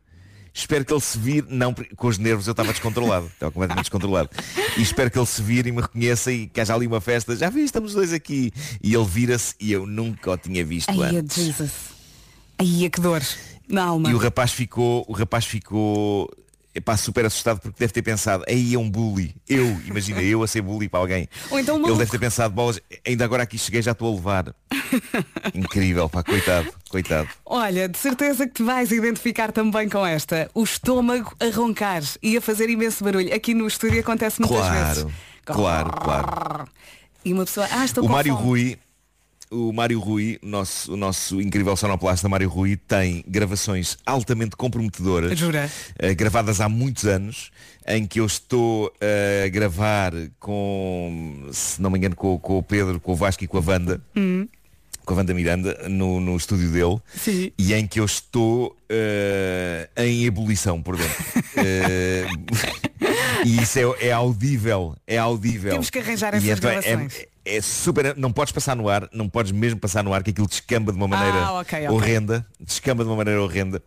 [0.56, 1.46] Espero que ele se vire.
[1.50, 3.26] Não, com os nervos eu estava descontrolado.
[3.26, 4.30] Estava completamente descontrolado.
[4.78, 7.34] E espero que ele se vire e me reconheça e que haja ali uma festa.
[7.34, 8.52] Já vi, estamos dois aqui.
[8.80, 11.44] E ele vira-se e eu nunca o tinha visto Ai, antes.
[11.44, 11.72] Jesus.
[12.56, 13.20] Ai, que dor.
[13.68, 14.08] na alma.
[14.08, 16.30] E o rapaz ficou, o rapaz ficou
[16.74, 19.34] epá, super assustado porque deve ter pensado, aí é um bully.
[19.48, 21.28] Eu, imagina, eu a ser bully para alguém.
[21.50, 24.14] Ou então um Ele deve ter pensado, bolas, ainda agora aqui cheguei, já estou a
[24.16, 24.54] levar.
[25.54, 27.28] Incrível, pá, coitado, coitado.
[27.46, 30.50] Olha, de certeza que te vais identificar também com esta.
[30.54, 33.32] O estômago a roncar e a fazer imenso barulho.
[33.34, 35.06] Aqui no estúdio acontece muitas vezes.
[35.44, 36.68] Claro, claro, claro.
[37.24, 38.46] E uma pessoa, ah, estou O Mário fome.
[38.46, 38.78] Rui,
[39.50, 45.38] o Mário Rui, o nosso, o nosso incrível sonoplasta Mário Rui, tem gravações altamente comprometedoras,
[45.38, 45.70] Jura?
[45.98, 47.50] eh, gravadas há muitos anos,
[47.86, 48.92] em que eu estou
[49.44, 53.46] a gravar com, se não me engano, com, com o Pedro, com o Vasco e
[53.46, 54.00] com a Wanda.
[54.16, 54.48] Hum.
[55.04, 57.52] Com a Wanda Miranda no, no estúdio dele Sim.
[57.58, 61.14] e em que eu estou eh, em ebulição por dentro.
[63.44, 65.72] E isso é, é audível, é audível.
[65.72, 67.26] Temos que arranjar E essas então é- gravações.
[67.44, 70.46] É super, não podes passar no ar, não podes mesmo passar no ar, que aquilo
[70.48, 71.88] descamba de uma maneira Ah, ok, ok.
[71.96, 73.82] horrenda, descamba de uma maneira horrenda,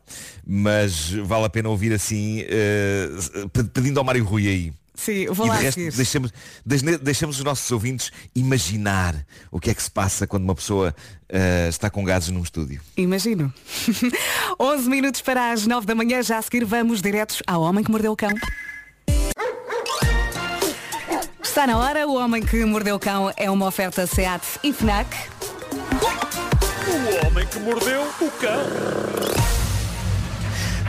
[0.46, 2.44] mas vale a pena ouvir assim,
[3.54, 4.74] pe- pedindo ao Mário Rui aí.
[4.96, 6.32] Sim, vou e lá de resto deixamos,
[7.04, 9.16] deixamos os nossos ouvintes imaginar
[9.52, 10.96] o que é que se passa quando uma pessoa
[11.30, 12.82] eh, está com gases num estúdio.
[12.98, 13.54] Imagino.
[14.60, 17.92] 11 minutos para as 9 da manhã, já a seguir vamos diretos ao Homem que
[17.92, 18.32] Mordeu o Cão.
[21.58, 25.10] Está na hora, o Homem que Mordeu o Cão é uma oferta SEAT e FNAC.
[26.88, 28.64] O homem que mordeu o cão.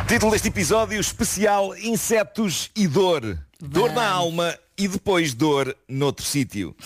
[0.07, 3.39] Título deste episódio especial Insetos e Dor.
[3.59, 6.77] Dor na alma e depois dor noutro sítio.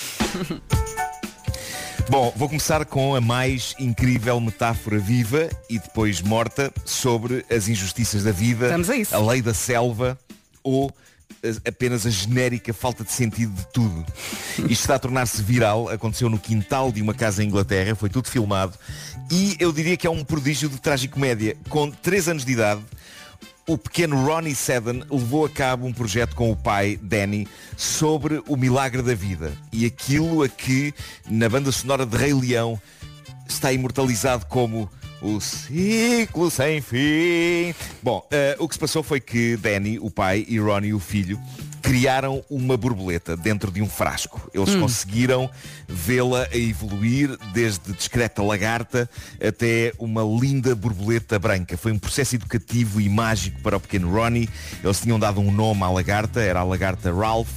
[2.08, 8.22] Bom, vou começar com a mais incrível metáfora viva e depois morta sobre as injustiças
[8.22, 9.26] da vida, a isso.
[9.28, 10.16] lei da selva
[10.62, 11.11] ou a-
[11.66, 14.04] apenas a genérica falta de sentido de tudo.
[14.58, 18.28] Isto está a tornar-se viral, aconteceu no quintal de uma casa em Inglaterra, foi tudo
[18.28, 18.74] filmado
[19.30, 21.56] e eu diria que é um prodígio de tragicomédia.
[21.68, 22.82] Com 3 anos de idade,
[23.66, 28.56] o pequeno Ronnie Seddon levou a cabo um projeto com o pai, Danny, sobre o
[28.56, 29.52] milagre da vida.
[29.72, 30.92] E aquilo a que,
[31.30, 32.80] na banda sonora de Rei Leão,
[33.48, 34.90] está imortalizado como
[35.22, 37.74] o ciclo sem fim.
[38.02, 41.40] Bom, eh, o que se passou foi que Danny, o pai, e Ronnie, o filho,
[41.80, 44.50] criaram uma borboleta dentro de um frasco.
[44.54, 44.80] Eles Hum.
[44.80, 45.50] conseguiram
[45.88, 49.08] vê-la a evoluir desde discreta lagarta
[49.44, 51.76] até uma linda borboleta branca.
[51.76, 54.48] Foi um processo educativo e mágico para o pequeno Ronnie.
[54.82, 57.50] Eles tinham dado um nome à lagarta, era a lagarta Ralph,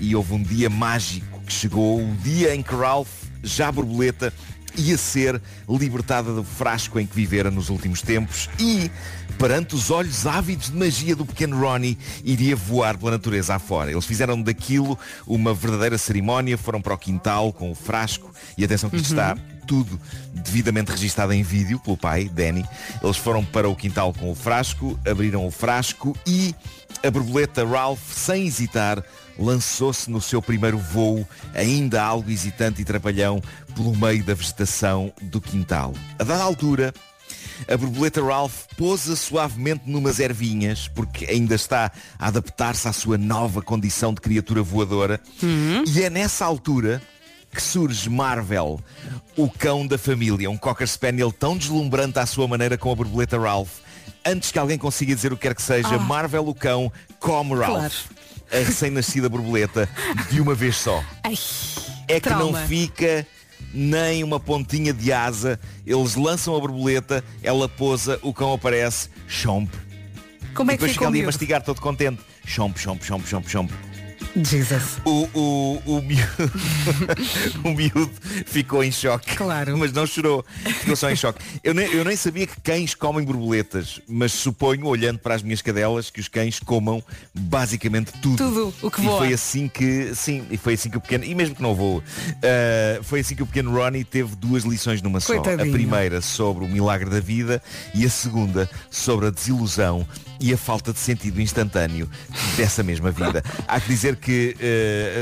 [0.00, 3.08] e houve um dia mágico que chegou, o dia em que Ralph,
[3.42, 4.32] já borboleta,
[4.76, 8.90] ia ser libertada do frasco em que vivera nos últimos tempos e,
[9.38, 13.90] perante os olhos ávidos de magia do pequeno Ronnie, iria voar pela natureza afora.
[13.90, 18.90] Eles fizeram daquilo uma verdadeira cerimónia, foram para o quintal com o frasco e atenção
[18.90, 19.32] que isto Uhum.
[19.32, 19.36] está
[19.66, 20.00] tudo
[20.32, 22.64] devidamente registado em vídeo pelo pai, Danny.
[23.02, 26.54] Eles foram para o quintal com o frasco, abriram o frasco e
[27.04, 29.02] a borboleta Ralph, sem hesitar,
[29.38, 33.42] lançou-se no seu primeiro voo, ainda algo hesitante e trapalhão,
[33.74, 35.92] pelo meio da vegetação do quintal.
[36.18, 36.94] A dada altura,
[37.68, 43.60] a borboleta Ralph pousa suavemente numas ervinhas, porque ainda está a adaptar-se à sua nova
[43.62, 45.20] condição de criatura voadora.
[45.86, 47.02] E é nessa altura
[47.52, 48.78] que surge Marvel,
[49.36, 53.38] o cão da família, um Cocker Spaniel tão deslumbrante à sua maneira com a borboleta
[53.38, 53.78] Ralph.
[54.24, 55.98] Antes que alguém consiga dizer o que quer que seja, Ah.
[55.98, 57.68] Marvel, o cão, come Ralph.
[57.70, 57.94] Claro.
[58.52, 59.88] A recém-nascida borboleta
[60.30, 61.02] de uma vez só.
[61.24, 61.34] Ai,
[62.08, 62.66] É que não trauma.
[62.66, 63.26] fica
[63.74, 65.58] nem uma pontinha de asa.
[65.86, 69.68] Eles lançam a borboleta, ela pousa, o cão aparece, chomp.
[70.54, 72.20] Como é que depois fica ali a mastigar todo contente.
[72.46, 73.70] Chomp, chomp, chomp, chomp, chomp.
[74.34, 74.98] Jesus.
[75.04, 76.52] O, o, o, miúdo,
[77.64, 78.12] o miúdo
[78.46, 79.36] ficou em choque.
[79.36, 79.76] Claro.
[79.78, 80.44] Mas não chorou.
[80.64, 81.44] Ficou só em choque.
[81.62, 85.62] Eu nem, eu nem sabia que cães comem borboletas, mas suponho, olhando para as minhas
[85.62, 87.02] cadelas, que os cães comam
[87.34, 88.36] basicamente tudo.
[88.36, 89.18] Tudo o que e voa.
[89.18, 91.98] foi assim que, sim, e foi assim que o pequeno, e mesmo que não voe,
[91.98, 95.34] uh, foi assim que o pequeno Ronnie teve duas lições numa só.
[95.34, 95.68] Coitadinho.
[95.68, 97.62] A primeira sobre o milagre da vida
[97.94, 100.06] e a segunda sobre a desilusão
[100.40, 102.08] e a falta de sentido instantâneo
[102.56, 103.42] dessa mesma vida.
[103.66, 104.56] Há que dizer que,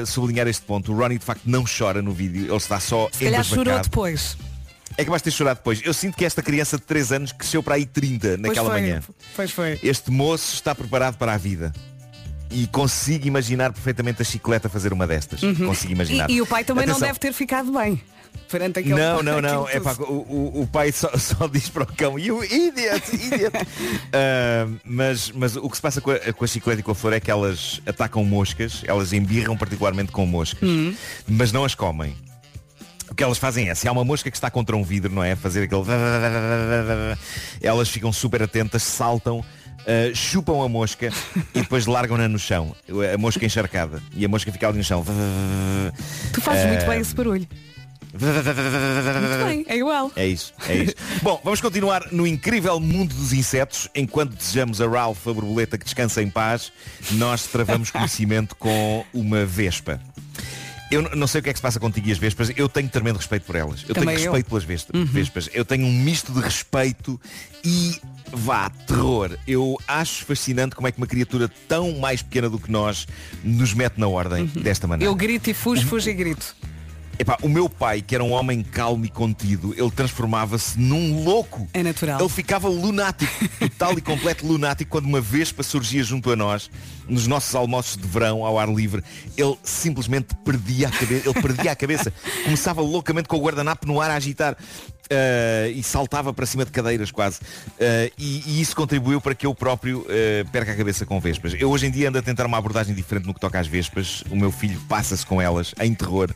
[0.03, 3.09] uh, sublinhar este ponto, o Ronnie de facto não chora no vídeo, ele está só
[3.13, 4.37] Se calhar chorou depois.
[4.97, 5.81] É que vais ter chorado depois.
[5.85, 8.81] Eu sinto que esta criança de 3 anos cresceu para aí 30 naquela pois foi.
[8.81, 9.03] manhã.
[9.35, 9.81] Pois foi.
[9.83, 11.73] Este moço está preparado para a vida.
[12.51, 15.43] E consigo imaginar perfeitamente a chicleta fazer uma destas.
[15.43, 15.67] Uhum.
[15.67, 16.31] Consigo imaginar.
[16.31, 17.09] E, e o pai também não Atenção.
[17.09, 18.01] deve ter ficado bem.
[18.97, 19.69] Não, não, não.
[19.69, 23.53] É pá, o, o- pai só, só diz para o cão, you idiot, idiot.
[24.13, 26.95] Ah, mas, mas o que se passa com a, com a chicleta e com a
[26.95, 30.95] flor é que elas atacam moscas, elas embirram particularmente com moscas, Hum.
[31.27, 32.15] mas não as comem.
[33.11, 35.23] O que elas fazem é, se há uma mosca que está contra um vidro, não
[35.23, 35.37] é?
[35.37, 35.83] Fazer aquele...
[37.61, 41.11] Elas ficam super atentas, saltam, uh, chupam a mosca
[41.55, 42.75] e depois largam-na no chão.
[43.13, 44.03] A mosca encharcada.
[44.17, 45.05] E a mosca fica ali no chão.
[46.33, 47.47] Tu fazes muito Uh, bem esse barulho.
[48.19, 50.11] Muito bem, é igual.
[50.15, 50.95] É isso, é isso.
[51.23, 53.89] Bom, vamos continuar no incrível mundo dos insetos.
[53.95, 56.73] Enquanto desejamos a Ralph, a borboleta, que descansa em paz,
[57.13, 60.01] nós travamos conhecimento com uma vespa.
[60.91, 62.89] Eu não sei o que é que se passa contigo e as vespas, eu tenho
[62.89, 63.85] tremendo respeito por elas.
[63.89, 64.33] Eu Também tenho eu.
[64.33, 65.05] respeito pelas ves- Uhum.
[65.05, 65.49] vespas.
[65.53, 67.21] Eu tenho um misto de respeito
[67.65, 67.99] e
[68.31, 69.37] vá, terror.
[69.49, 73.09] Eu acho fascinante como é que uma criatura tão mais pequena do que nós
[73.43, 75.11] nos mete na ordem desta maneira.
[75.11, 76.55] Eu grito e fujo, fujo e grito.
[77.19, 81.69] Epá, o meu pai, que era um homem calmo e contido, ele transformava-se num louco.
[81.73, 82.19] É natural.
[82.21, 86.71] Ele ficava lunático, total e completo lunático, quando uma vespa surgia junto a nós,
[87.09, 89.03] nos nossos almoços de verão, ao ar livre.
[89.37, 91.29] Ele simplesmente perdia a cabeça.
[91.29, 92.13] Ele perdia a cabeça.
[92.45, 94.57] Começava loucamente com o guardanapo no ar a agitar.
[95.11, 97.41] Ah, e saltava para cima de cadeiras quase.
[97.81, 101.55] Ah, e, e isso contribuiu para que eu próprio ah, perca a cabeça com vespas.
[101.59, 104.23] Eu hoje em dia ando a tentar uma abordagem diferente no que toca às vespas.
[104.31, 106.31] O meu filho passa-se com elas em terror.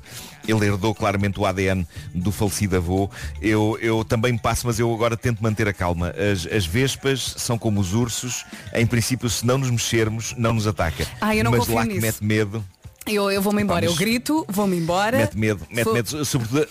[0.47, 3.11] Ele herdou claramente o ADN do falecido avô.
[3.43, 6.15] Eu, eu também passo, mas eu agora tento manter a calma.
[6.33, 8.45] As, as vespas são como os ursos.
[8.73, 11.07] Em princípio, se não nos mexermos, não nos ataca.
[11.21, 12.01] Ah, eu não mas lá que nisso.
[12.01, 12.65] mete medo.
[13.07, 13.87] Eu, eu vou-me embora.
[13.87, 13.99] Vamos.
[14.01, 15.17] Eu grito, vou-me embora.
[15.19, 16.67] Mete medo, mete Vou- medo, sobretudo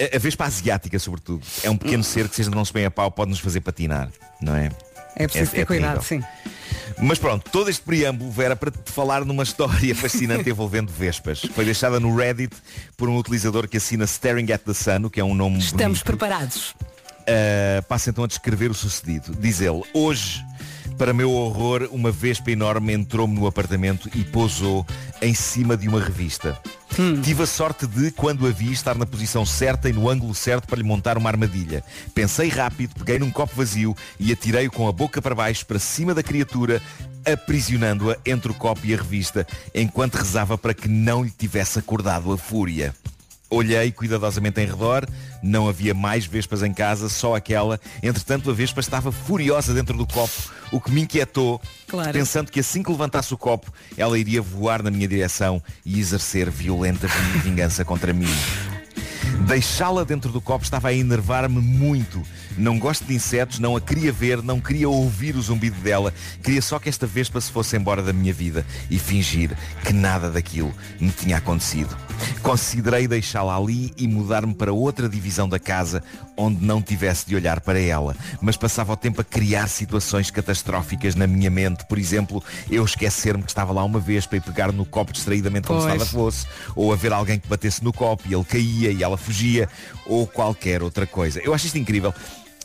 [0.00, 1.42] a, a vespa asiática, sobretudo.
[1.62, 4.08] É um pequeno ser que, seja não se bem a pau, pode nos fazer patinar,
[4.40, 4.70] não é?
[5.16, 6.20] É preciso ter cuidado, sim.
[6.98, 11.40] Mas pronto, todo este preâmbulo, Vera, para te falar numa história fascinante envolvendo vespas.
[11.54, 12.54] Foi deixada no Reddit
[12.96, 15.98] por um utilizador que assina Staring at the Sun, o que é um nome Estamos
[15.98, 16.04] bonito.
[16.04, 16.70] preparados.
[16.70, 19.34] Uh, passa então a descrever o sucedido.
[19.36, 20.44] Diz ele, hoje,
[20.96, 24.86] para meu horror, uma vespa enorme entrou-me no apartamento e pousou
[25.20, 26.58] em cima de uma revista.
[27.22, 30.68] Tive a sorte de, quando a vi, estar na posição certa e no ângulo certo
[30.68, 31.82] para lhe montar uma armadilha.
[32.14, 36.14] Pensei rápido, peguei num copo vazio e atirei-o com a boca para baixo para cima
[36.14, 36.80] da criatura,
[37.26, 42.32] aprisionando-a entre o copo e a revista, enquanto rezava para que não lhe tivesse acordado
[42.32, 42.94] a fúria.
[43.54, 45.06] Olhei cuidadosamente em redor,
[45.42, 47.80] não havia mais vespas em casa, só aquela.
[48.02, 50.32] Entretanto, a vespa estava furiosa dentro do copo,
[50.72, 52.12] o que me inquietou, Claro.
[52.12, 56.50] pensando que assim que levantasse o copo, ela iria voar na minha direção e exercer
[56.50, 58.26] violenta vi- vingança contra mim.
[59.46, 62.22] Deixá-la dentro do copo estava a enervar-me muito.
[62.56, 66.12] Não gosto de insetos, não a queria ver, não queria ouvir o zumbido dela.
[66.42, 70.30] Queria só que esta vespa se fosse embora da minha vida e fingir que nada
[70.30, 71.96] daquilo me tinha acontecido.
[72.42, 76.02] Considerei deixá-la ali e mudar-me para outra divisão da casa
[76.36, 78.16] onde não tivesse de olhar para ela.
[78.40, 81.84] Mas passava o tempo a criar situações catastróficas na minha mente.
[81.86, 85.80] Por exemplo, eu esquecer-me que estava lá uma vespa e pegar no copo distraidamente como
[85.80, 85.98] se Pois.
[85.98, 86.46] nada fosse.
[86.76, 89.68] Ou haver alguém que batesse no copo e ele caía e ela fugia.
[90.06, 91.40] Ou qualquer outra coisa.
[91.40, 92.14] Eu acho isto incrível.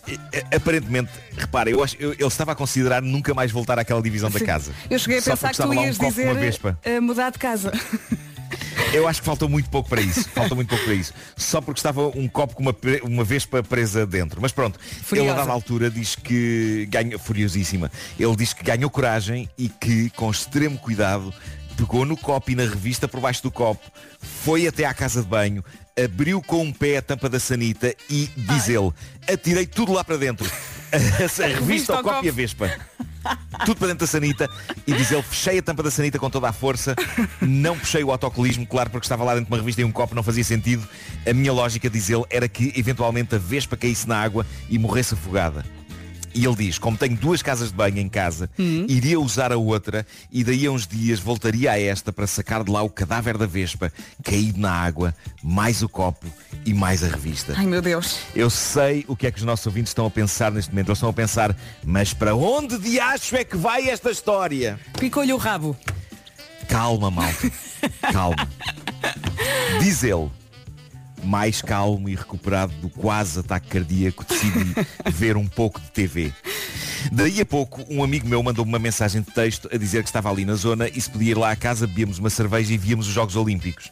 [0.07, 0.19] E,
[0.55, 4.39] Aparentemente, repara, eu acho, eu- ele estava a considerar nunca mais voltar àquela divisão da
[4.39, 4.45] Sim.
[4.45, 4.71] casa.
[4.89, 6.79] Eu cheguei a Só pensar que tu um ias copo com uma dizer vespa.
[6.83, 7.71] eh, mudar de casa.
[8.91, 10.27] Eu acho que faltou muito pouco para isso.
[10.29, 11.13] Faltou muito pouco para isso.
[11.37, 14.41] Só porque estava um copo com uma, uma vespa presa dentro.
[14.41, 15.35] Mas pronto, ele a Furiosa.
[15.35, 20.75] dada altura diz que ganhou, furiosíssima, ele diz que ganhou coragem e que, com extremo
[20.79, 21.31] cuidado,
[21.77, 23.85] pegou no copo e na revista por baixo do copo,
[24.19, 25.63] foi até à casa de banho,
[26.03, 28.91] abriu com um pé a tampa da sanita e, diz ele,
[29.27, 30.49] atirei tudo lá para dentro.
[30.91, 30.97] A,
[31.45, 32.75] revista, o copo e a vespa
[33.65, 34.49] tudo para dentro da sanita
[34.87, 36.95] e diz ele, fechei a tampa da sanita com toda a força,
[37.41, 40.15] não puxei o autocolismo, claro, porque estava lá dentro de uma revista e um copo
[40.15, 40.87] não fazia sentido.
[41.27, 45.13] A minha lógica, diz ele, era que eventualmente a vespa caísse na água e morresse
[45.13, 45.65] afogada.
[46.33, 48.49] E ele diz, como tenho duas casas de banho em casa,
[48.87, 52.71] iria usar a outra e daí a uns dias voltaria a esta para sacar de
[52.71, 53.91] lá o cadáver da vespa
[54.23, 55.13] caído na água,
[55.43, 56.27] mais o copo
[56.65, 57.53] e mais a revista.
[57.57, 58.19] Ai meu Deus.
[58.35, 60.89] Eu sei o que é que os nossos ouvintes estão a pensar neste momento.
[60.89, 64.79] Eles estão a pensar, mas para onde de acho é que vai esta história?
[64.99, 65.75] Picou-lhe o rabo.
[66.67, 67.51] Calma, malta.
[68.11, 68.47] Calma.
[69.81, 70.29] Diz ele,
[71.23, 74.75] mais calmo e recuperado do quase ataque cardíaco, decidi
[75.11, 76.33] ver um pouco de TV.
[77.11, 80.29] Daí a pouco, um amigo meu mandou uma mensagem de texto a dizer que estava
[80.29, 83.07] ali na zona e se podia ir lá à casa, bebíamos uma cerveja e víamos
[83.07, 83.91] os Jogos Olímpicos.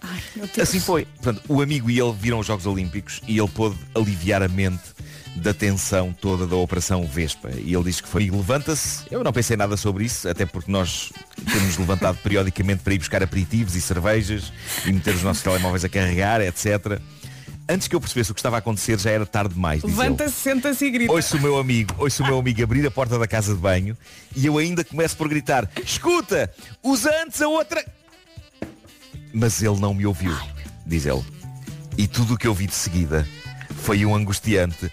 [0.61, 1.05] Assim foi.
[1.05, 4.97] Portanto, o amigo e ele viram os Jogos Olímpicos e ele pôde aliviar a mente
[5.37, 7.51] da tensão toda da Operação Vespa.
[7.55, 8.23] E ele disse que foi.
[8.23, 9.03] E Levanta-se.
[9.11, 11.11] Eu não pensei nada sobre isso, até porque nós
[11.51, 14.51] temos levantado periodicamente para ir buscar aperitivos e cervejas
[14.85, 16.99] e meter os nossos telemóveis a carregar, etc.
[17.69, 19.83] Antes que eu percebesse o que estava a acontecer, já era tarde demais.
[19.83, 21.11] Levanta-se, senta-se e grita.
[21.11, 23.97] Ouço o meu amigo, ouço o meu amigo abrir a porta da casa de banho
[24.35, 27.85] e eu ainda começo por gritar, escuta, usa antes a outra.
[29.33, 30.33] Mas ele não me ouviu,
[30.85, 31.23] diz ele.
[31.97, 33.27] E tudo o que eu vi de seguida
[33.83, 34.89] foi um angustiante.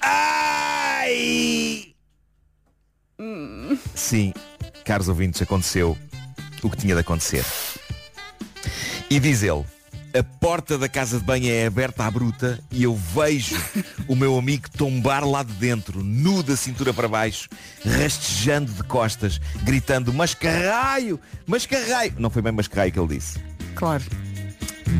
[0.00, 1.94] Ai!
[3.94, 4.32] Sim,
[4.84, 5.96] caros ouvintes, aconteceu
[6.62, 7.44] o que tinha de acontecer.
[9.08, 9.64] E diz ele,
[10.18, 13.56] a porta da casa de banho é aberta à bruta e eu vejo
[14.08, 17.48] o meu amigo tombar lá de dentro, nu da cintura para baixo,
[17.84, 22.14] rastejando de costas, gritando mascarraio, mascarraio.
[22.18, 23.38] Não foi bem mascarraio que ele disse.
[23.74, 24.04] Claro.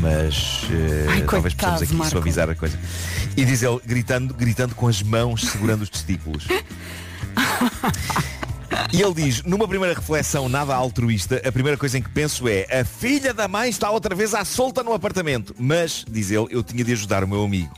[0.01, 2.11] Mas eh, Ai, talvez coitado, possamos aqui Marco.
[2.11, 2.79] suavizar a coisa.
[3.37, 6.47] E diz ele, gritando, gritando com as mãos, segurando os testículos.
[8.93, 12.67] E ele diz, numa primeira reflexão nada altruísta, a primeira coisa em que penso é
[12.81, 15.55] a filha da mãe está outra vez à solta no apartamento.
[15.59, 17.75] Mas, diz ele, eu tinha de ajudar o meu amigo.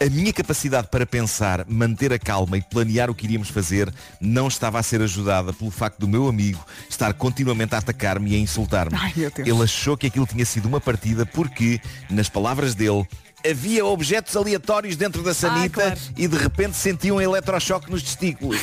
[0.00, 4.48] A minha capacidade para pensar, manter a calma e planear o que iríamos fazer não
[4.48, 8.38] estava a ser ajudada pelo facto do meu amigo estar continuamente a atacar-me e a
[8.38, 8.96] insultar-me.
[9.38, 11.80] Ele achou que aquilo tinha sido uma partida porque,
[12.10, 13.06] nas palavras dele,
[13.48, 16.00] havia objetos aleatórios dentro da sanita claro.
[16.16, 18.60] e de repente sentia um eletrochoque nos testículos.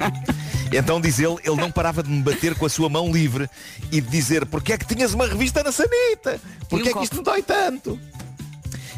[0.72, 3.48] Então diz ele, ele não parava de me bater com a sua mão livre
[3.90, 6.40] e de dizer, porque é que tinhas uma revista na sanita?
[6.68, 7.98] Porque um é que isto me dói tanto?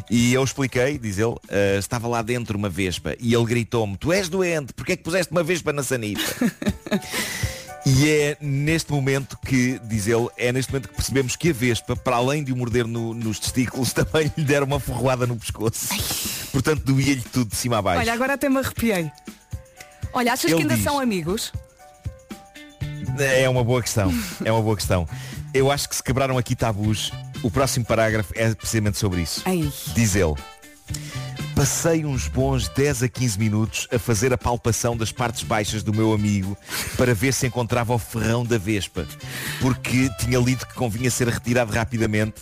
[0.09, 4.11] E eu expliquei, diz ele, "ah, estava lá dentro uma vespa e ele gritou-me, tu
[4.13, 6.21] és doente, porque é que puseste uma vespa na sanita?
[7.85, 11.97] E é neste momento que, diz ele, é neste momento que percebemos que a Vespa,
[11.97, 15.89] para além de o morder no- nos testículos, também lhe deram uma ferroada no pescoço.
[16.53, 17.99] Portanto, doía-lhe tudo de cima a baixo.
[17.99, 19.11] Olha, agora até me arrepiei.
[20.13, 21.51] Olha, achas Ele que ainda diz- são amigos?
[23.19, 24.13] É uma boa questão.
[24.43, 25.07] É uma boa questão.
[25.53, 27.11] Eu acho que se quebraram aqui tabus.
[27.43, 29.41] O próximo parágrafo é precisamente sobre isso.
[29.45, 29.71] Ai.
[29.93, 30.35] Diz ele.
[31.55, 35.93] Passei uns bons 10 a 15 minutos a fazer a palpação das partes baixas do
[35.93, 36.57] meu amigo
[36.97, 39.05] para ver se encontrava o ferrão da Vespa,
[39.61, 42.41] porque tinha lido que convinha ser retirado rapidamente,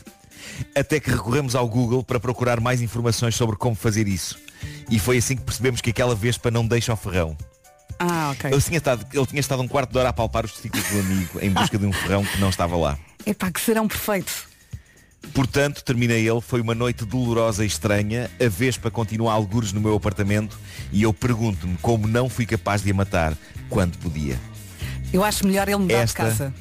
[0.75, 4.39] até que recorremos ao Google para procurar mais informações sobre como fazer isso.
[4.89, 7.35] E foi assim que percebemos que aquela Vespa não deixa o ferrão.
[8.03, 8.51] Ah, ok.
[8.51, 10.99] Ele tinha, estado, ele tinha estado um quarto de hora a palpar os testículos do
[10.99, 12.97] amigo em busca de um ferrão que não estava lá.
[13.25, 14.45] Epá, que serão perfeitos.
[15.35, 19.79] Portanto, termina ele, foi uma noite dolorosa e estranha, a Vespa continua a algures no
[19.79, 20.57] meu apartamento
[20.91, 23.37] e eu pergunto-me como não fui capaz de a matar
[23.69, 24.39] quando podia.
[25.13, 26.53] Eu acho melhor ele mudar Esta- de casa.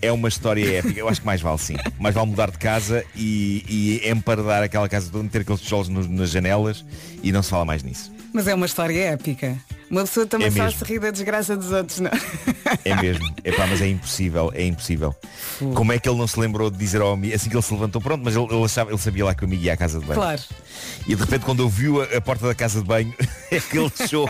[0.00, 1.74] É uma história épica, eu acho que mais vale sim.
[1.98, 6.30] Mais vale mudar de casa e, e emparedar aquela casa toda, ter aqueles tijolos nas
[6.30, 6.84] janelas
[7.20, 8.12] e não se fala mais nisso.
[8.32, 9.58] Mas é uma história épica.
[9.90, 10.78] Uma pessoa também É só mesmo.
[10.78, 12.10] se ri da desgraça dos outros, não?
[12.84, 13.24] É mesmo.
[13.44, 15.14] Epá, mas é impossível, é impossível.
[15.74, 17.72] Como é que ele não se lembrou de dizer ao amigo, assim que ele se
[17.72, 19.98] levantou, pronto, mas ele, ele, achava- ele sabia lá que o amigo ia à casa
[19.98, 20.20] de banho.
[20.20, 20.42] Claro.
[21.08, 23.12] E de repente quando ouviu a, a porta da casa de banho,
[23.50, 23.90] é que ele.
[23.98, 24.28] Too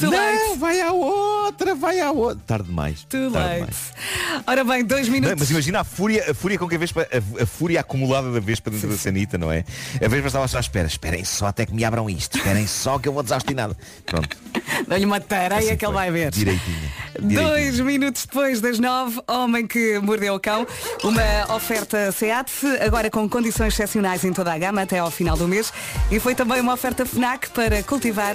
[0.00, 0.58] não, late.
[0.58, 2.42] vai à outra, vai à outra.
[2.46, 3.04] Tarde demais.
[3.08, 3.54] Too tarde late.
[3.60, 4.42] demais.
[4.46, 5.36] Ora bem, dois Não, minutos.
[5.38, 8.40] mas imagina a fúria, a fúria com que a Vespa, a, a fúria acumulada da
[8.40, 9.64] Vespa dentro da sanita, não é?
[10.04, 12.98] A Vespa estava só à espera, esperem só até que me abram isto, esperem só
[12.98, 13.76] que eu vou desastinado.
[14.04, 14.36] Pronto,
[14.88, 16.30] Dá-lhe uma tareia Assim que ele vai ver.
[16.30, 16.76] direitinho.
[17.20, 17.48] direitinho.
[17.50, 20.66] Dois minutos depois das nove, Homem que Mordeu o Cão.
[21.04, 22.50] Uma oferta SEAT,
[22.84, 25.72] agora com condições excepcionais em toda a gama até ao final do mês.
[26.10, 28.34] E foi também uma oferta FNAC para cultivar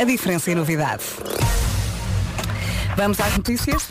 [0.00, 1.04] a diferença e novidade.
[2.96, 3.88] Vamos às notícias?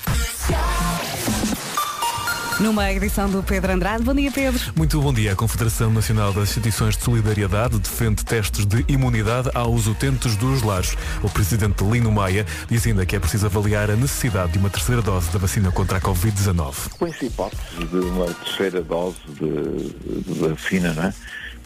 [2.59, 4.03] Numa edição do Pedro Andrade.
[4.03, 4.59] Bom dia, Pedro.
[4.75, 5.33] Muito bom dia.
[5.33, 10.97] A Confederação Nacional das Instituições de Solidariedade defende testes de imunidade aos utentes dos lares.
[11.21, 15.03] O presidente Lino Maia diz ainda que é preciso avaliar a necessidade de uma terceira
[15.03, 16.89] dose da vacina contra a Covid-19.
[16.97, 21.13] Com-se hipótese de uma terceira dose de, de vacina, não é?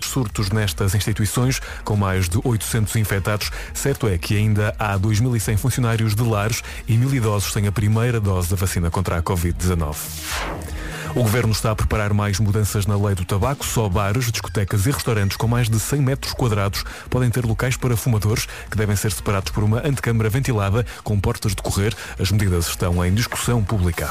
[0.08, 6.16] Surtos nestas instituições, com mais de 800 infectados, certo é que ainda há 2.100 funcionários
[6.16, 9.96] de lares e mil idosos sem a primeira dose da vacina contra a Covid-19.
[11.14, 13.66] O Governo está a preparar mais mudanças na lei do tabaco.
[13.66, 17.98] Só bares, discotecas e restaurantes com mais de 100 metros quadrados podem ter locais para
[17.98, 21.94] fumadores, que devem ser separados por uma antecâmara ventilada com portas de correr.
[22.18, 24.10] As medidas estão em discussão pública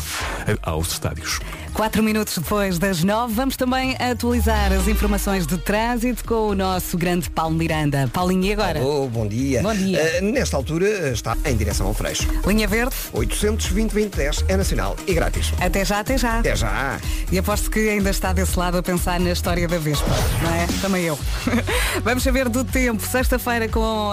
[0.62, 1.41] aos estádios.
[1.81, 6.99] Quatro minutos depois das nove, vamos também atualizar as informações de trânsito com o nosso
[6.99, 8.07] grande Paulo Miranda.
[8.12, 8.81] Paulinho, e agora?
[8.81, 9.62] Alô, bom dia.
[9.62, 9.99] Bom dia.
[9.99, 12.28] Eh, nesta altura eh, está em direção ao Freixo.
[12.47, 12.95] Linha Verde?
[13.14, 15.55] 820 2010 é nacional e grátis.
[15.59, 16.41] Até já, até já.
[16.41, 17.01] Até já.
[17.33, 20.11] E aposto que ainda está desse lado a pensar na história da Vespa,
[20.43, 20.66] não é?
[20.83, 21.18] Também eu.
[22.05, 23.03] Vamos saber do tempo.
[23.07, 24.12] Sexta-feira com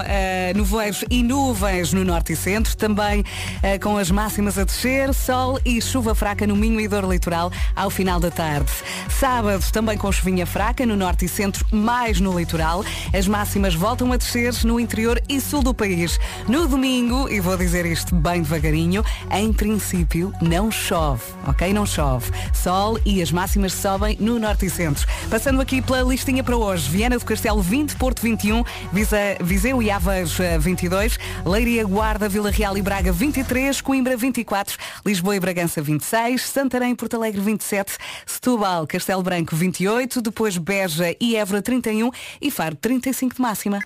[0.55, 2.77] nevoeiros e nuvens no norte e centro.
[2.77, 3.25] Também
[3.61, 7.51] eh, com as máximas a descer, sol e chuva fraca no Minho e Dor Litoral
[7.75, 8.71] ao final da tarde.
[9.09, 12.83] Sábado também com chuvinha fraca no norte e centro, mais no litoral.
[13.13, 16.19] As máximas voltam a descer no interior e sul do país.
[16.47, 21.73] No domingo, e vou dizer isto bem devagarinho, em princípio não chove, ok?
[21.73, 22.31] Não chove.
[22.53, 25.07] Sol e as máximas sobem no norte e centro.
[25.29, 26.89] Passando aqui pela listinha para hoje.
[26.89, 32.49] Viana do Castelo 20, Porto 21, Visa, Viseu e Aveiro eh, 22, Leiria, Guarda, Vila
[32.49, 38.87] Real e Braga 23, Coimbra 24, Lisboa e Bragança 26, Santarém Porto Alegre 27, Setúbal,
[38.87, 42.11] Castelo Branco 28, depois Beja e Évora 31
[42.41, 43.79] e Faro 35 de máxima.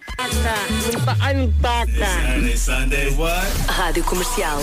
[3.68, 4.60] Rádio Comercial.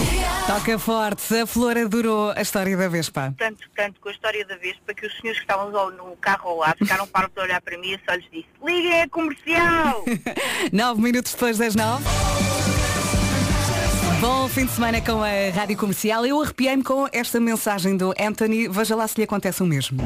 [0.46, 3.34] Toca forte, a Flor adorou a história da Vespa.
[3.36, 6.56] tanto, tanto com a história da Vespa que os senhores que estavam no carro ao
[6.58, 10.04] lado ficaram para de olhar para mim e só lhes disse liguem a comercial!
[10.72, 12.57] 9 minutos depois das 9.
[14.20, 16.26] Bom fim de semana com a Rádio Comercial.
[16.26, 18.66] Eu arrepiei-me com esta mensagem do Anthony.
[18.66, 19.98] Veja lá se lhe acontece o mesmo.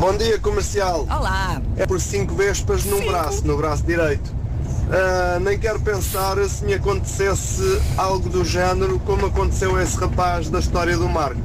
[0.00, 1.02] Bom dia comercial.
[1.02, 1.62] Olá.
[1.76, 4.34] É por cinco vespas num braço, no braço direito.
[4.90, 10.50] Ah, nem quero pensar se me acontecesse algo do género como aconteceu a esse rapaz
[10.50, 11.40] da história do Marco.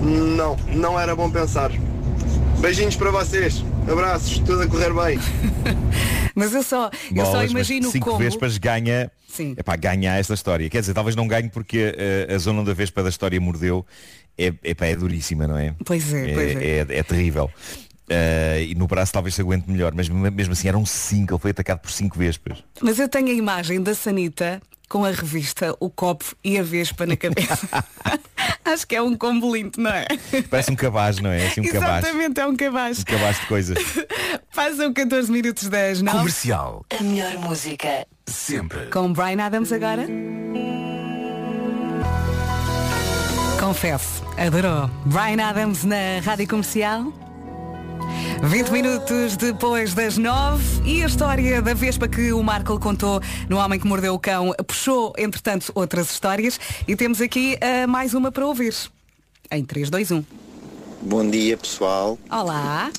[0.00, 1.72] Não, não era bom pensar.
[2.60, 3.62] Beijinhos para vocês.
[3.90, 5.18] Abraços, tudo a correr bem.
[6.34, 8.18] Mas eu só, eu só Bolas, imagino cinco como.
[8.18, 9.54] vespas ganha Sim.
[9.56, 12.74] epá, ganha esta história quer dizer talvez não ganhe porque eh, a zona onde a
[12.74, 13.86] vespa da história mordeu
[14.36, 16.64] é, epá, é duríssima não é Pois é, pois é.
[16.64, 17.50] é, é terrível
[18.08, 21.52] Eh, e no braço talvez se aguente melhor mas mesmo assim eram cinco ele foi
[21.52, 24.60] atacado por cinco vespas Mas eu tenho a imagem da Sanita
[24.94, 27.84] com a revista, o copo e a vespa na cabeça.
[28.64, 30.06] Acho que é um combo lindo, não é?
[30.48, 33.00] parece um cabaz não é assim um cabaz Exatamente, é um cabaz.
[33.00, 33.78] um cabaz de coisas
[34.54, 36.16] Passam 14 minutos das 9.
[36.16, 36.86] Comercial.
[36.96, 38.06] A melhor música.
[38.24, 38.86] Sempre.
[38.86, 40.06] Com Brian Adams agora.
[43.58, 44.88] Confesso, adorou.
[45.06, 47.12] Brian Adams na Rádio Comercial.
[48.44, 53.18] 20 minutos depois das 9 e a história da Vespa que o Marco contou
[53.48, 58.12] no Homem que Mordeu o Cão puxou, entretanto, outras histórias e temos aqui ah, mais
[58.12, 58.74] uma para ouvir.
[59.50, 60.24] Em 3, 2, 1.
[61.00, 62.18] Bom dia pessoal.
[62.30, 62.90] Olá.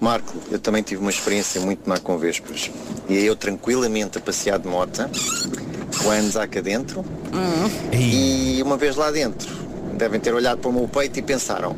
[0.00, 2.70] Marco, eu também tive uma experiência muito má com vespas.
[3.08, 5.10] E eu tranquilamente a passear de moto,
[6.04, 7.04] quando há cá dentro,
[7.92, 9.48] e uma vez lá dentro,
[9.94, 11.76] devem ter olhado para o meu peito e pensaram,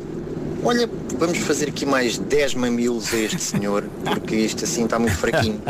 [0.63, 5.15] olha, vamos fazer aqui mais 10 mamilos a este senhor, porque isto assim está muito
[5.17, 5.61] fraquinho.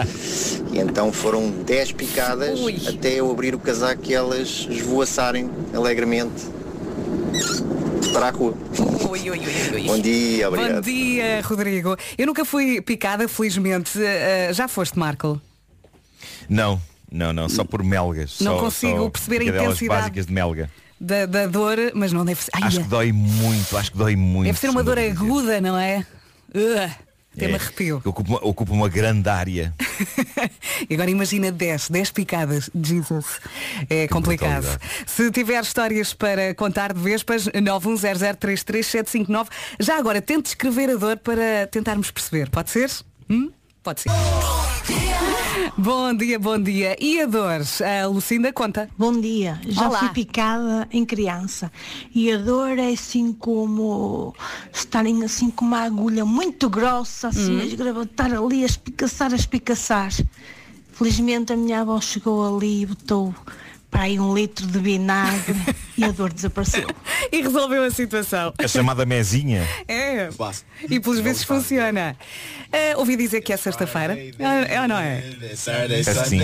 [0.71, 6.43] E então foram 10 picadas até eu abrir o casaco e elas esvoaçarem alegremente
[8.13, 8.53] para a rua.
[9.09, 9.83] Ui, ui, ui, ui.
[9.87, 10.75] Bom dia, obrigado.
[10.75, 11.95] Bom dia, Rodrigo.
[12.17, 13.91] Eu nunca fui picada, felizmente.
[14.49, 15.39] Ah, já foste, Marco?
[16.49, 16.81] não
[17.11, 19.87] não não só por melgas Não só- consigo só perceber a intensidade.
[20.01, 20.69] básicas de melga
[21.03, 22.51] Da, da dor, mas não deve ser.
[22.53, 25.75] Ai, acho que dói muito acho que dói muito deve ser uma dor aguda, não
[25.75, 26.05] é?
[26.53, 26.91] Uh,
[27.35, 28.01] Tem-me É, arrepio.
[28.01, 29.73] que ocupa, uma- ocupa uma grande área
[30.89, 32.69] E agora imagina 10, 10 picadas.
[32.75, 33.25] Jesus.
[33.89, 34.61] É complicado.
[34.61, 34.83] brutalidade.
[35.07, 39.47] Se tiver histórias para contar de Vespas, 910033759.
[39.79, 42.49] Já agora, tente escrever a dor para tentarmos perceber.
[42.49, 42.91] Pode ser?
[43.29, 43.49] Hum?
[43.83, 44.11] Pode ser.
[45.77, 46.95] Bom dia, bom dia.
[46.99, 47.61] E a dor?
[48.03, 48.87] A Lucinda conta.
[48.97, 49.99] Bom dia, já Olá.
[49.99, 51.71] fui picada em criança
[52.13, 54.35] e a dor é assim como
[54.71, 57.61] estarem assim com uma agulha muito grossa, assim Hum.
[57.61, 60.11] a esgravatar ali, a espicaçar, a espicaçar.
[60.93, 63.33] Felizmente a minha avó chegou ali e botou
[64.01, 65.55] para aí um litro de vinagre
[65.95, 66.87] e a dor desapareceu.
[67.31, 68.51] E resolveu a situação.
[68.57, 70.27] a chamada mesinha É.
[70.89, 72.17] E pelos vezes funciona.
[72.71, 74.17] Eh, ouvi dizer que é sexta-feira.
[74.17, 75.23] É, é ou não é?
[76.25, 76.39] Sim.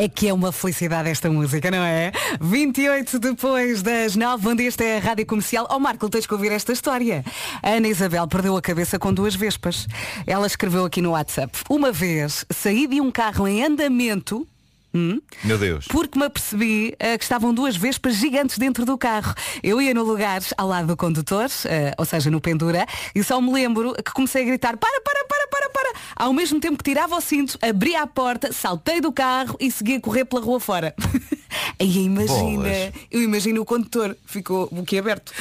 [0.00, 2.10] É que é uma felicidade esta música, não é?
[2.40, 5.66] 28 depois das 9, bom dia, esta é a Rádio Comercial.
[5.68, 7.22] Ó Marco, tens que ouvir esta história.
[7.62, 9.86] A Ana Isabel perdeu a cabeça com duas vespas.
[10.26, 11.58] Ela escreveu aqui no WhatsApp.
[11.68, 14.48] Uma vez saí de um carro em andamento.
[14.94, 19.34] Hum, meu Deus porque me apercebi eh, que estavam duas vespas gigantes dentro do carro.
[19.62, 23.40] Eu ia no lugar ao lado do condutor, eh, ou seja, no pendura, e só
[23.40, 25.92] me lembro que comecei a gritar para, para, para, para, para.
[26.16, 29.96] Ao mesmo tempo que tirava o cinto, abri a porta, saltei do carro e segui
[29.96, 30.94] a correr pela rua fora.
[31.78, 32.92] Aí imagina, Bolas.
[33.10, 35.32] eu imagino o condutor, ficou boquiaberto.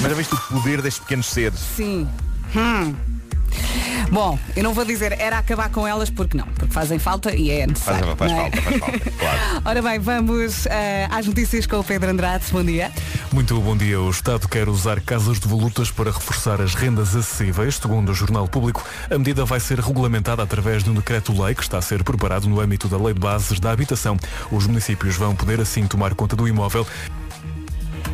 [0.00, 2.08] mas já viste o poder destes pequenos seres Sim.
[2.54, 2.94] Hum.
[4.10, 7.50] Bom, eu não vou dizer era acabar com elas porque não, porque fazem falta e
[7.50, 8.16] é faz, necessário.
[8.16, 8.50] faz não é?
[8.50, 12.44] falta faz falta claro Ora bem, vamos eh, às notícias com o Pedro Andrade.
[12.50, 12.90] Bom dia.
[13.32, 14.00] Muito bom dia.
[14.00, 17.76] O Estado quer usar casas de volutas para reforçar as rendas acessíveis.
[17.76, 21.78] Segundo o Jornal Público, a medida vai ser regulamentada através de um decreto-lei que está
[21.78, 24.16] a ser preparado no âmbito da Lei de Bases da Habitação.
[24.50, 26.86] Os municípios vão poder assim tomar conta do imóvel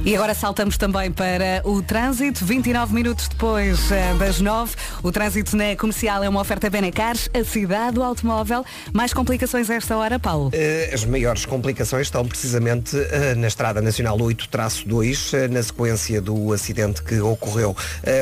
[0.05, 2.44] E agora saltamos também para o trânsito.
[2.44, 4.72] 29 minutos depois eh, das 9.
[5.03, 8.64] O trânsito na comercial é uma oferta Benecars, a cidade do automóvel.
[8.92, 10.51] Mais complicações a esta hora, Paulo?
[10.53, 16.53] Eh, As maiores complicações estão precisamente eh, na Estrada Nacional 8-2, eh, na sequência do
[16.53, 17.76] acidente que ocorreu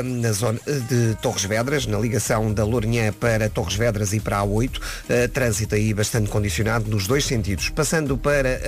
[0.04, 0.58] na zona
[0.88, 4.80] de Torres Vedras, na ligação da Lourinhã para Torres Vedras e para a 8.
[5.10, 7.68] Eh, Trânsito aí bastante condicionado nos dois sentidos.
[7.68, 8.58] Passando para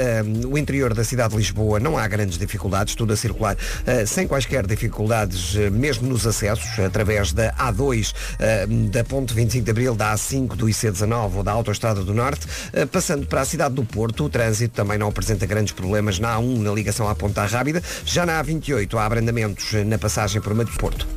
[0.47, 4.27] o interior da cidade de Lisboa, não há grandes dificuldades, tudo a circular eh, sem
[4.27, 9.95] quaisquer dificuldades, eh, mesmo nos acessos, através da A2, eh, da Ponte 25 de Abril,
[9.95, 12.47] da A5, do IC19 ou da Autostrada do Norte.
[12.91, 16.59] Passando para a cidade do Porto, o trânsito também não apresenta grandes problemas na A1,
[16.59, 17.83] na ligação à Ponta Rábida.
[18.05, 21.16] Já na A28 há abrandamentos na passagem por do Porto.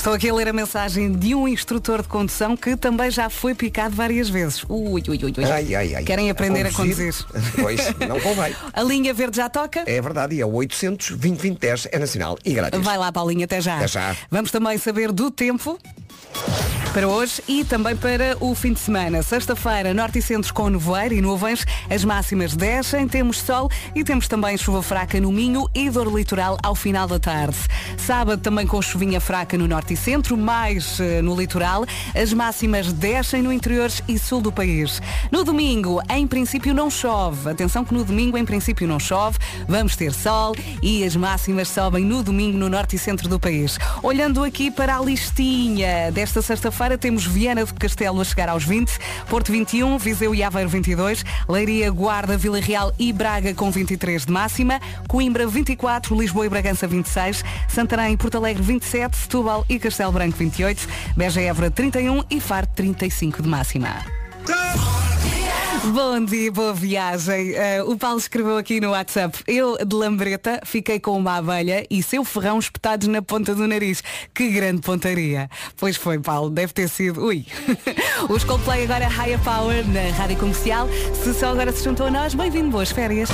[0.00, 3.54] Estou aqui a ler a mensagem de um instrutor de condução que também já foi
[3.54, 4.64] picado várias vezes.
[4.66, 5.44] Ui, ui, ui, ui.
[5.44, 6.04] Ai, ai, ai.
[6.04, 7.14] Querem aprender a conduzir?
[7.60, 7.78] Pois,
[8.08, 8.56] não convém.
[8.72, 9.84] A linha verde já toca?
[9.84, 12.80] É verdade, e é o 800 2010 é nacional e grátis.
[12.80, 13.76] Vai lá, Paulinho, até já.
[13.76, 14.16] Até já.
[14.30, 15.78] Vamos também saber do tempo.
[16.92, 19.22] Para hoje e também para o fim de semana.
[19.22, 21.64] Sexta-feira, norte e centros com nevoeiro e nuvens.
[21.88, 26.58] As máximas descem, temos sol e temos também chuva fraca no Minho e dor litoral
[26.60, 27.56] ao final da tarde.
[27.96, 31.86] Sábado também com chuvinha fraca no norte e centro, mais eh, no litoral.
[32.12, 35.00] As máximas descem no interior e sul do país.
[35.30, 37.50] No domingo, em princípio não chove.
[37.50, 39.38] Atenção que no domingo, em princípio não chove.
[39.68, 43.78] Vamos ter sol e as máximas sobem no domingo no norte e centro do país.
[44.02, 48.92] Olhando aqui para a listinha desta sexta-feira, temos Viana do Castelo a chegar aos 20,
[49.26, 54.30] Porto 21, Viseu e Aveiro 22, Leiria, Guarda, Vila Real e Braga com 23 de
[54.30, 60.12] máxima, Coimbra 24, Lisboa e Bragança 26, Santarém e Porto Alegre 27, Setúbal e Castelo
[60.12, 64.04] Branco 28, Beja Évora 31 e Faro 35 de máxima.
[65.82, 67.54] Bom dia, boa viagem.
[67.54, 69.42] Eh, o Paulo escreveu aqui no WhatsApp.
[69.48, 74.02] Eu, de lambreta, fiquei com uma abelha e seu ferrão espetados na ponta do nariz.
[74.34, 75.48] Que grande pontaria.
[75.78, 76.50] Pois foi, Paulo.
[76.50, 77.24] Deve ter sido.
[77.24, 77.46] Ui.
[78.28, 80.86] Os Coldplay agora Higher Power na Rádio Comercial.
[81.14, 83.30] Se só agora se juntou a nós, bem-vindo, boas férias.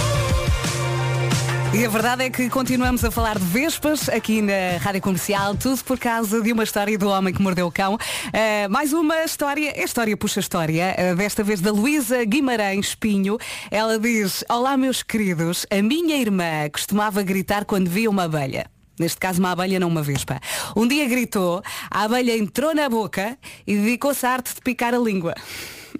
[1.76, 5.84] E a verdade é que continuamos a falar de vespas aqui na Rádio Comercial, tudo
[5.84, 7.96] por causa de uma história do homem que mordeu o cão.
[7.96, 13.36] Uh, mais uma história, é história puxa história, uh, desta vez da Luísa Guimarães Pinho.
[13.70, 18.70] Ela diz, olá meus queridos, a minha irmã costumava gritar quando via uma abelha.
[18.98, 20.40] Neste caso uma abelha, não uma vespa.
[20.74, 24.98] Um dia gritou, a abelha entrou na boca e dedicou-se à arte de picar a
[24.98, 25.34] língua.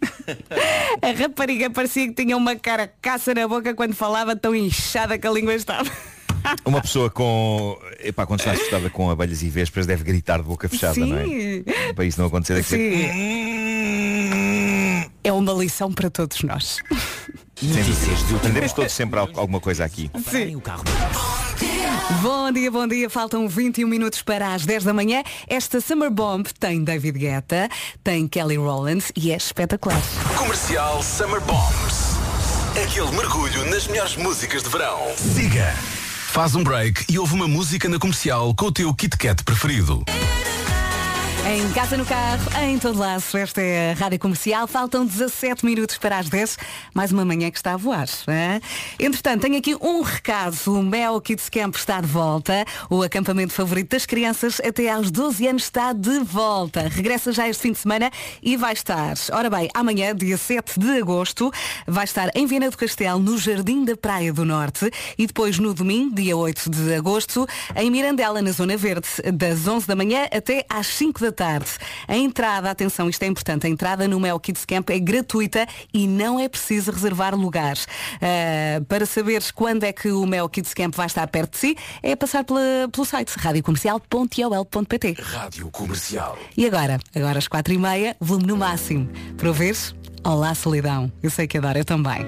[1.02, 5.30] A rapariga parecia que tinha uma carcaça na boca quando falava tão inchada que a
[5.30, 5.90] língua estava.
[6.64, 7.76] Uma pessoa com.
[7.98, 11.24] Epá, quando está assustada com abelhas e vespas deve gritar de boca fechada, não é?
[11.24, 11.64] Sim.
[11.94, 12.76] Para isso não acontecer, ser.
[12.76, 13.10] Sim.
[15.24, 16.78] É uma lição para todos nós.
[17.56, 18.36] Sempre.
[18.36, 20.08] Aprendemos todos sempre al- alguma coisa aqui.
[20.30, 20.62] Sim.
[22.22, 23.10] Bom dia, bom dia.
[23.10, 25.24] Faltam 21 minutos para as 10 da manhã.
[25.48, 27.68] Esta Summer Bomb tem David Guetta,
[28.04, 30.00] tem Kelly Rowlands e é espetacular.
[30.38, 32.16] Comercial Summer Bombs.
[32.80, 35.00] Aquele mergulho nas melhores músicas de verão.
[35.16, 35.74] Siga.
[36.28, 40.04] Faz um break e ouve uma música na comercial com o teu Kit Kat preferido.
[41.48, 44.66] Em casa, no carro, em todo laço, esta é a Rádio Comercial.
[44.66, 46.58] Faltam 17 minutos para as 10.
[46.92, 48.08] Mais uma manhã que está a voar.
[48.26, 48.60] hein?
[48.98, 50.56] Entretanto, tenho aqui um recado.
[50.66, 52.64] O Mel Kids Camp está de volta.
[52.90, 56.88] O acampamento favorito das crianças até aos 12 anos está de volta.
[56.88, 58.10] Regressa já este fim de semana
[58.42, 61.52] e vai estar, ora bem, amanhã, dia 7 de agosto,
[61.86, 64.90] vai estar em Viana do Castelo, no Jardim da Praia do Norte.
[65.16, 69.86] E depois, no domingo, dia 8 de agosto, em Mirandela, na Zona Verde, das 11
[69.86, 71.35] da manhã até às 5 da.
[71.44, 76.06] A entrada, atenção, isto é importante, a entrada no Mel Kids Camp é gratuita e
[76.06, 77.86] não é preciso reservar lugares.
[78.20, 81.76] Ah, para saberes quando é que o Mel Kids Camp vai estar perto de si,
[82.02, 85.16] é passar pela- pelo site radiocomercial.iol.pt.
[85.20, 86.38] Rádio Comercial.
[86.56, 86.98] E agora?
[87.14, 89.08] Agora às quatro e meia, volume no máximo.
[89.36, 89.94] Para ouvires?
[90.24, 91.10] Olá, solidão.
[91.22, 92.24] Eu sei que adoro, eu também.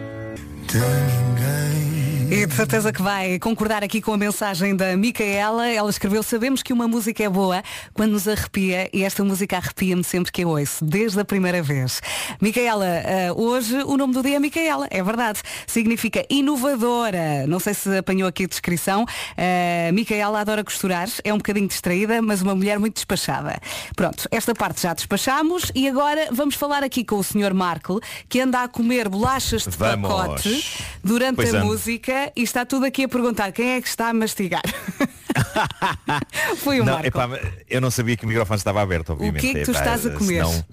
[2.31, 5.67] E de certeza que vai concordar aqui com a mensagem da Micaela.
[5.67, 7.63] Ela escreveu, sabemos que uma música é boa
[7.95, 12.03] quando nos arrepia e esta música arrepia-me sempre que eu ouço, desde a primeira vez.
[12.39, 15.41] Micaela, eh, hoje o nome do dia é Micaela, é verdade.
[15.67, 17.47] Significa inovadora.
[17.47, 19.07] Não sei se apanhou aqui a descrição.
[19.35, 23.59] Eh, Micaela adora costurar, é um bocadinho distraída, mas uma mulher muito despachada.
[23.97, 27.55] Pronto, esta parte já despachamos e agora vamos falar aqui com o Sr.
[27.55, 30.09] Marco, que anda a comer bolachas de Vamos.
[30.11, 30.65] pacote
[31.03, 31.67] durante Pois a ando.
[31.67, 34.63] música e está tudo aqui a perguntar quem é que está a mastigar.
[36.59, 37.07] Foi o não, Marco.
[37.09, 37.29] epá,
[37.69, 39.41] eu não sabia que o microfone estava aberto, obviamente.
[39.41, 40.45] que é que tu Epá, estás a comer?
[40.45, 40.65] senão-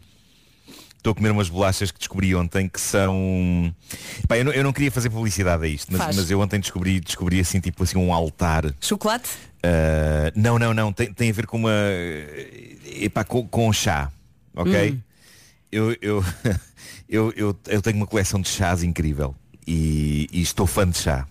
[0.98, 3.74] estou a comer umas bolachas que descobri ontem que são.
[4.28, 7.00] Pá, eu, não, eu não queria fazer publicidade a isto, mas, mas eu ontem descobri,
[7.00, 8.74] descobri assim tipo assim um altar.
[8.82, 9.30] Chocolate?
[9.64, 10.92] Uh, não, não, não.
[10.92, 11.72] Tem, tem a ver com uma.
[12.86, 14.12] Epá, com, com chá.
[14.56, 14.92] Ok?
[14.92, 15.00] Hum.
[15.72, 16.26] Eu, eu,
[17.08, 19.36] eu, eu, eu tenho uma coleção de chás incrível.
[19.68, 21.28] E, e estou fã de chá.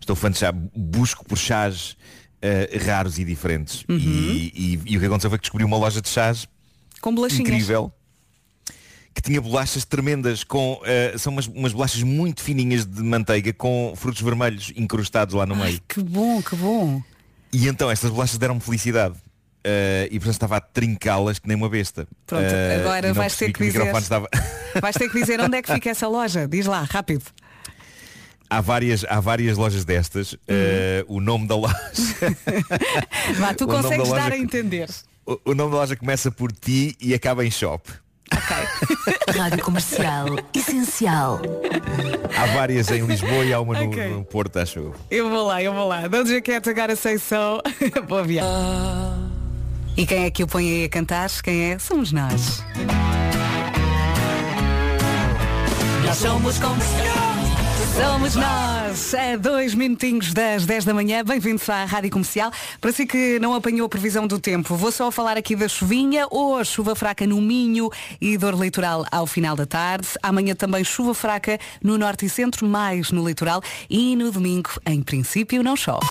[0.00, 0.52] Estou fã de chá.
[0.52, 1.96] Busco por chás
[2.42, 3.84] uh, raros e diferentes.
[3.88, 3.96] Uhum.
[3.98, 6.46] E, e- e o que aconteceu foi que descobri uma loja de chás
[7.00, 7.40] Com bolachinhas.
[7.48, 7.92] incrível
[9.14, 13.92] que tinha bolachas tremendas com uh, são umas, umas bolachas muito fininhas de manteiga com
[13.96, 17.00] frutos vermelhos incrustados lá no meio Que bom, que bom.
[17.52, 19.14] e então estas bolachas deram-me felicidade
[19.66, 23.50] Uh, e portanto estava a trincá-las que nem uma besta Pronto, Uh, agora vais ter
[23.50, 23.96] que o dizer.
[23.96, 24.28] estava
[24.78, 26.46] Vais ter que dizer onde é que fica essa loja.
[26.46, 27.22] Diz lá, rápido.
[28.50, 31.76] Há várias há várias lojas destas Uh, o nome da loja
[33.38, 34.88] Vá, tu O consegues loja dar a entender.
[35.26, 37.90] o, o nome da loja começa por ti e acaba em shop
[39.36, 41.40] Rádio Comercial Essencial.
[42.36, 44.08] há várias em Lisboa e há uma no, Ok.
[44.10, 46.06] no Porto acho eu Eu vou lá, eu vou lá.
[46.08, 47.60] Don't you get agora sei só.
[48.08, 48.50] Boa viagem.
[49.96, 51.30] E quem é que o põe aí a cantar?
[51.42, 51.78] Quem é?
[51.78, 52.64] Somos nós.
[56.04, 57.13] Nós somos comercial.
[57.96, 62.50] Somos nós, a dois minutinhos das 10 da manhã, bem-vindos à Rádio Comercial.
[62.80, 66.26] Para si que não apanhou a previsão do tempo, vou só falar aqui da chuvinha,
[66.28, 67.88] hoje chuva fraca no Minho
[68.20, 70.08] e dor litoral ao final da tarde.
[70.20, 75.00] Amanhã também chuva fraca no norte e centro, mais no litoral e no domingo, em
[75.00, 76.04] princípio, não chove.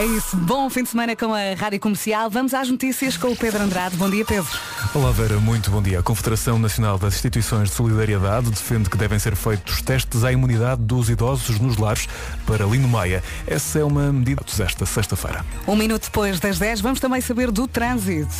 [0.00, 2.30] É isso, bom fim de semana com a Rádio Comercial.
[2.30, 3.98] Vamos às notícias com o Pedro Andrade.
[3.98, 4.48] Bom dia, Pedro.
[4.94, 5.98] Olá Vera, muito bom dia.
[5.98, 10.80] A Confederação Nacional das Instituições de Solidariedade defende que devem ser feitos testes à imunidade
[10.80, 12.08] dos idosos nos lares
[12.46, 13.22] para Lino Maia.
[13.46, 15.44] Essa é uma medida desta sexta-feira.
[15.68, 18.34] Um minuto depois das 10, vamos também saber do trânsito.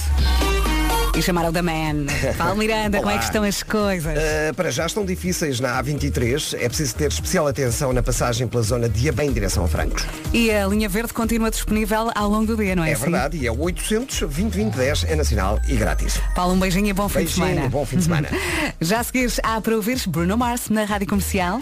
[1.17, 2.07] E chamaram da Man.
[2.39, 4.15] Paulo Miranda, como é que estão as coisas?
[4.17, 6.57] Uh, para já estão difíceis na A23.
[6.59, 10.05] É preciso ter especial atenção na passagem pela zona de Abém em direção a Francos.
[10.33, 13.03] E a linha verde continua disponível ao longo do dia, não é, É assim?
[13.03, 16.19] verdade, e é o 800 2010 é nacional e grátis.
[16.35, 17.69] Paulo, um beijinho e bom fim de Beijinho, semana.
[17.69, 18.29] bom fim de semana.
[18.81, 21.61] Já a seguir há para ouvires Bruno Mars na Rádio Comercial.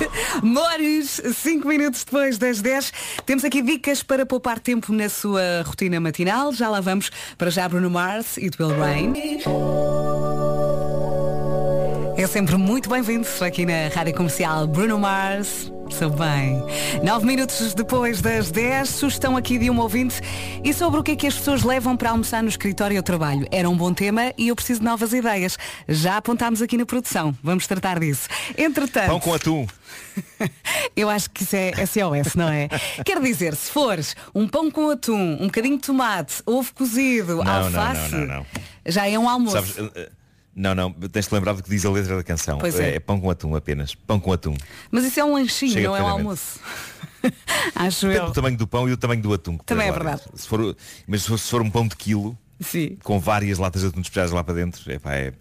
[0.42, 2.92] Mores, 5 minutos depois das 10,
[3.24, 6.52] temos aqui dicas para poupar tempo na sua rotina matinal.
[6.52, 9.12] Já lá vamos para já Bruno Mars e Will Rain.
[12.26, 15.72] É sempre muito bem-vindo aqui na Rádio Comercial Bruno Mars.
[15.90, 16.60] Sou bem.
[17.04, 20.20] Nove minutos depois das 10, sugestão aqui de um ouvinte.
[20.64, 23.46] E sobre o que é que as pessoas levam para almoçar no escritório ou trabalho?
[23.52, 25.56] Era um bom tema e eu preciso de novas ideias.
[25.88, 27.32] Já apontámos aqui na produção.
[27.44, 28.28] Vamos tratar disso.
[28.58, 29.06] Entretanto.
[29.06, 29.64] pão com atum
[30.96, 32.68] Eu acho que isso é SOS, não é?
[33.06, 37.48] Quer dizer, se fores um pão com atum, um bocadinho de tomate, ovo cozido, Não,
[37.48, 38.46] alface, não, não, não.
[38.84, 39.52] já é um almoço.
[39.58, 40.25] Sabes, uh, uh,
[40.56, 42.58] não, não, tens de lembrar do que diz a letra da canção.
[42.58, 42.98] Pois é.
[42.98, 43.94] pão com atum apenas.
[43.94, 44.56] Pão com atum.
[44.90, 46.58] Mas isso é um lanchinho, Chega não é um almoço.
[47.76, 48.26] Acho Depende eu.
[48.28, 49.58] do tamanho do pão e do tamanho do atum.
[49.58, 50.22] Também é verdade.
[50.34, 50.74] Se for,
[51.06, 52.96] mas se for, se for um pão de quilo, Sim.
[53.02, 55.34] com várias latas de atum despejadas lá para dentro, epá, é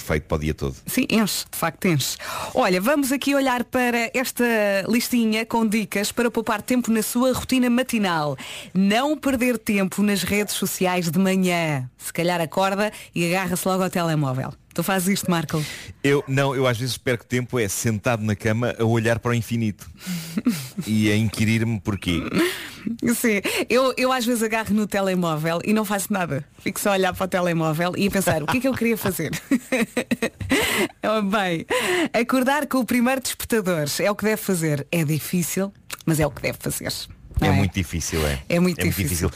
[0.00, 0.74] perfeito para o dia todo.
[0.86, 2.16] Sim, enche, de facto enche.
[2.54, 4.44] Olha, vamos aqui olhar para esta
[4.88, 8.36] listinha com dicas para poupar tempo na sua rotina matinal.
[8.72, 11.88] Não perder tempo nas redes sociais de manhã.
[11.98, 14.52] Se calhar acorda e agarra-se logo ao telemóvel.
[14.72, 15.62] Tu fazes isto, Marco?
[16.02, 19.34] Eu não, eu às vezes perco tempo é sentado na cama a olhar para o
[19.34, 19.90] infinito
[20.86, 22.22] e a inquirir-me porquê.
[23.14, 26.44] Sim, eu, eu às vezes agarro no telemóvel e não faço nada.
[26.58, 28.74] Fico só a olhar para o telemóvel e a pensar o que é que eu
[28.74, 29.30] queria fazer.
[31.02, 31.66] Oh, Bem,
[32.12, 34.86] acordar com o primeiro despertador é o que deve fazer.
[34.90, 35.72] É difícil,
[36.04, 36.92] mas é o que deve fazer.
[37.40, 38.42] não É muito difícil, é.
[38.48, 39.30] É muito difícil.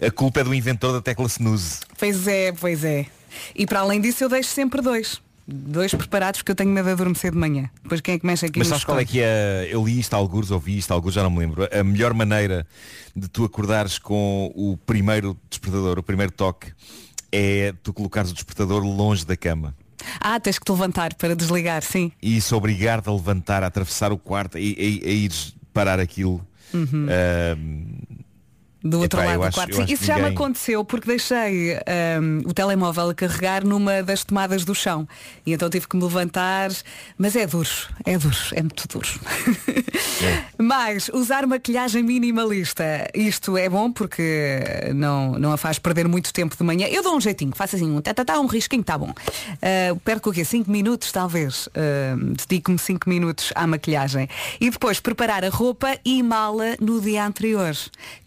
[0.00, 1.80] A culpa é do inventor da tecla snooze.
[1.98, 3.06] Pois é, pois é.
[3.54, 5.20] E para além disso eu deixo sempre dois.
[5.52, 7.68] Dois preparados porque eu tenho medo de adormecer de manhã.
[7.82, 9.68] Depois quem é que mexe aqui Mas sabes qual é que é?
[9.70, 11.68] Eu li isto a alguns, ouvi isto a alguns, já não me lembro.
[11.72, 12.66] A melhor maneira
[13.14, 16.72] de tu acordares com o primeiro despertador, o primeiro toque,
[17.32, 19.74] é tu colocares o despertador longe da cama.
[20.20, 22.12] Ah, tens que te levantar para desligar, sim.
[22.22, 26.44] E isso obrigar-te a levantar, a atravessar o quarto e a, a ires parar aquilo.
[26.72, 27.06] Uhum.
[27.08, 28.19] Ahm,
[28.82, 29.70] Do outro epá, lado do acho- quarto.
[29.72, 31.74] eu Sim, acho isso já me ninguém- aconteceu porque deixei
[32.20, 35.06] hum, o telemóvel a carregar numa das tomadas do chão.
[35.44, 36.70] E então tive que me levantar.
[37.18, 37.68] Mas é duro,
[38.06, 39.08] é duro, é muito duro.
[40.58, 42.84] Mas usar maquilhagem minimalista.
[43.14, 44.60] Isto é bom porque
[44.94, 46.86] não, não a faz perder muito tempo de manhã.
[46.88, 49.10] Eu dou um jeitinho, faço assim um tá, tá, tá, um risquinho, tá bom.
[49.10, 50.44] Uh, perco o quê?
[50.44, 51.66] 5 minutos talvez.
[51.68, 54.28] Uh, Dedico-me 5 minutos à maquilhagem.
[54.60, 57.74] E depois preparar a roupa e mala no dia anterior.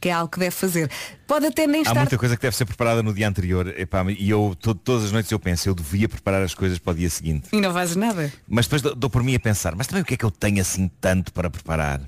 [0.02, 0.90] Que é algo que deve fazer.
[1.28, 1.96] Pode até nem Há estar.
[1.96, 5.12] muita coisa que deve ser preparada no dia anterior epá, e eu to- todas as
[5.12, 7.50] noites eu penso, eu devia preparar as coisas para o dia seguinte.
[7.52, 8.32] E não fazes nada.
[8.48, 10.32] Mas depois dou, dou por mim a pensar, mas também o que é que eu
[10.32, 12.02] tenho assim tanto para preparar?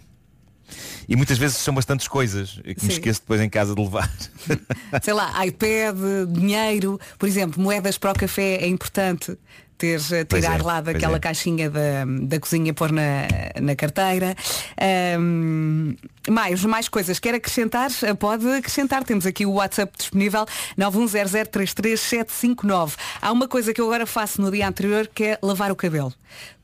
[1.07, 2.87] E muitas vezes são bastantes coisas que Sim.
[2.87, 4.11] me esqueço depois em casa de levar.
[5.03, 5.95] sei lá, iPad,
[6.29, 9.37] dinheiro, por exemplo, moedas para o café é importante
[9.77, 11.19] ter, Pois tirar é, lá daquela é.
[11.19, 13.27] caixinha da, da cozinha pôr na,
[13.61, 14.35] na carteira.
[14.79, 15.93] Ahm,
[16.29, 17.19] mais, mais coisas.
[17.19, 17.89] Quer acrescentar?
[18.19, 19.03] Pode acrescentar.
[19.03, 20.45] Temos aqui o WhatsApp disponível
[20.77, 22.93] 910033759.
[23.21, 26.13] Há uma coisa que eu agora faço no dia anterior que é lavar o cabelo.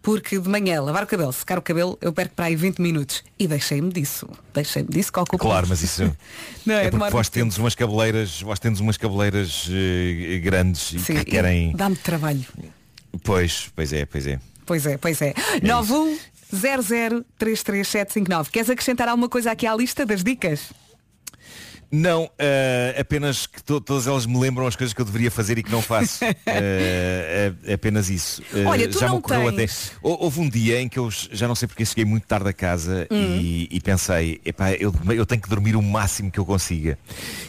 [0.02, 3.24] Porque de manhã, lavar o cabelo, secar o cabelo, eu perco para aí 20 minutos.
[3.38, 4.28] E deixei-me disso.
[4.52, 5.38] Deixei-me disso que ocupa.
[5.38, 6.02] Claro, mas isso
[6.66, 11.00] Não, é é porque vós tendes umas cabeleiras, vós tendes umas cabeleiras eh, grandes e
[11.00, 11.72] Sim, que querem.
[11.76, 12.44] Dá-me trabalho.
[13.24, 14.40] Pois, pois é, pois é.
[14.66, 15.34] Pois é, pois é.
[15.62, 18.50] 910033759.
[18.50, 20.72] Queres acrescentar alguma coisa aqui à lista das dicas?
[21.94, 25.58] Não, eh, apenas que to- todas elas me lembram as coisas que eu deveria fazer
[25.58, 26.24] e que não faço.
[26.46, 28.42] É, é apenas isso.
[28.66, 29.98] Olha, tu já não me ocorreu tens- até.
[30.02, 32.54] Hou- Houve um dia em que eu já não sei porque cheguei muito tarde a
[32.54, 33.38] casa Hum.
[33.42, 36.98] e, e pensei, epá, eu, eu tenho que dormir o máximo que eu consiga.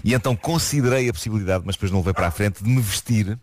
[0.02, 3.38] E então considerei a possibilidade, mas depois não levei para a frente, de me vestir.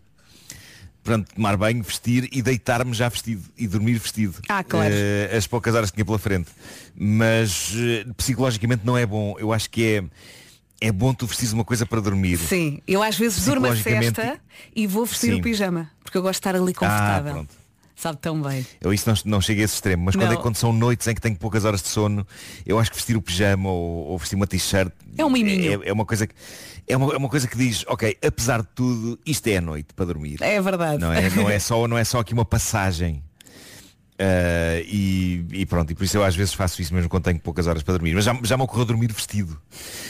[1.02, 4.34] Pronto, tomar banho, vestir e deitar-me já vestido e dormir vestido.
[4.48, 4.92] Ah, claro.
[4.94, 6.50] Eh, as poucas horas que tinha pela frente.
[6.94, 9.34] Mas eh, psicologicamente não é bom.
[9.38, 10.04] Eu acho que é,
[10.88, 12.36] é bom tu vestires uma coisa para dormir.
[12.36, 14.38] Sim, eu às vezes durmo a cesta
[14.76, 15.40] e vou vestir Sim.
[15.40, 17.32] o pijama, porque eu gosto de estar ali Ah, confortável.
[17.32, 17.60] pronto.
[17.96, 18.66] Sabe tão bem.
[18.80, 21.14] Eu isso não, não chega a esse extremo, mas quando, é, quando são noites em
[21.14, 22.26] que tenho poucas horas de sono,
[22.64, 25.92] eu acho que vestir o pijama ou, ou vestir uma t-shirt É um é, é
[25.92, 26.34] uma coisa que
[26.90, 29.94] é uma, é uma coisa que diz, ok, apesar de tudo, isto é a noite
[29.94, 30.38] para dormir.
[30.40, 31.00] É verdade.
[31.00, 33.22] Não é, não é, só, não é só aqui uma passagem.
[34.22, 37.40] Ah, e, e pronto, e por isso eu às vezes faço isso mesmo quando tenho
[37.40, 38.14] poucas horas para dormir.
[38.14, 39.58] Mas já, já me ocorreu dormir vestido.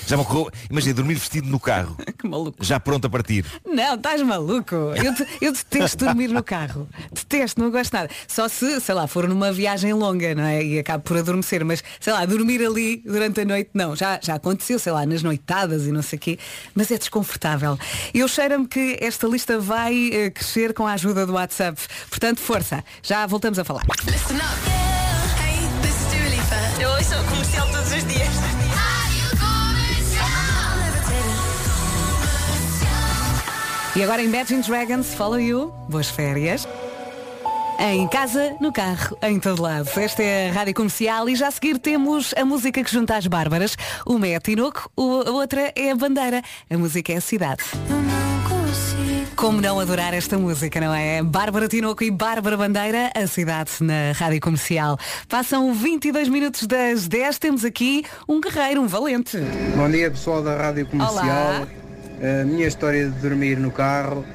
[0.04, 1.96] Já me ocorreu, imagina, dormir vestido no carro.
[2.18, 2.58] que maluco.
[2.60, 3.44] Já pronto a partir.
[3.64, 4.74] Não, estás maluco.
[4.74, 6.88] Eu, te- eu detesto dormir no carro.
[7.12, 8.10] Detesto, não gosto nada.
[8.26, 10.64] Só se, sei lá, for numa viagem longa, não é?
[10.64, 11.64] E acabo por adormecer.
[11.64, 13.94] Mas, sei lá, dormir ali durante a noite, não.
[13.94, 16.38] Já, já aconteceu, sei lá, nas noitadas e não sei o quê.
[16.74, 17.78] Mas é desconfortável.
[18.12, 21.80] Eu cheiro-me que esta lista vai eh, crescer com a ajuda do WhatsApp.
[22.08, 22.82] Portanto, força.
[23.04, 23.84] Já voltamos a falar.
[26.80, 28.28] Eu ouço o comercial todos os dias.
[33.96, 35.72] E agora Imagine Dragons, Follow You.
[35.88, 36.66] Boas férias.
[37.78, 39.88] Em casa, no carro, em todo lado.
[39.96, 43.26] Esta é a Rádio Comercial e já a seguir temos a música que junta as
[43.26, 43.76] bárbaras.
[44.06, 46.42] Uma é a Tinoco, o- a outra é a Bandeira.
[46.70, 47.62] A música é a Cidade.
[49.40, 51.22] Como não adorar esta música, não é?
[51.22, 54.98] Bárbara Tinoco e Bárbara Bandeira, a cidade na Rádio Comercial.
[55.30, 59.38] Passam 22 minutos das 10, temos aqui um guerreiro, um valente.
[59.74, 61.24] Bom dia pessoal da Rádio Comercial.
[61.24, 61.66] Olá.
[62.42, 64.26] A minha história de dormir no carro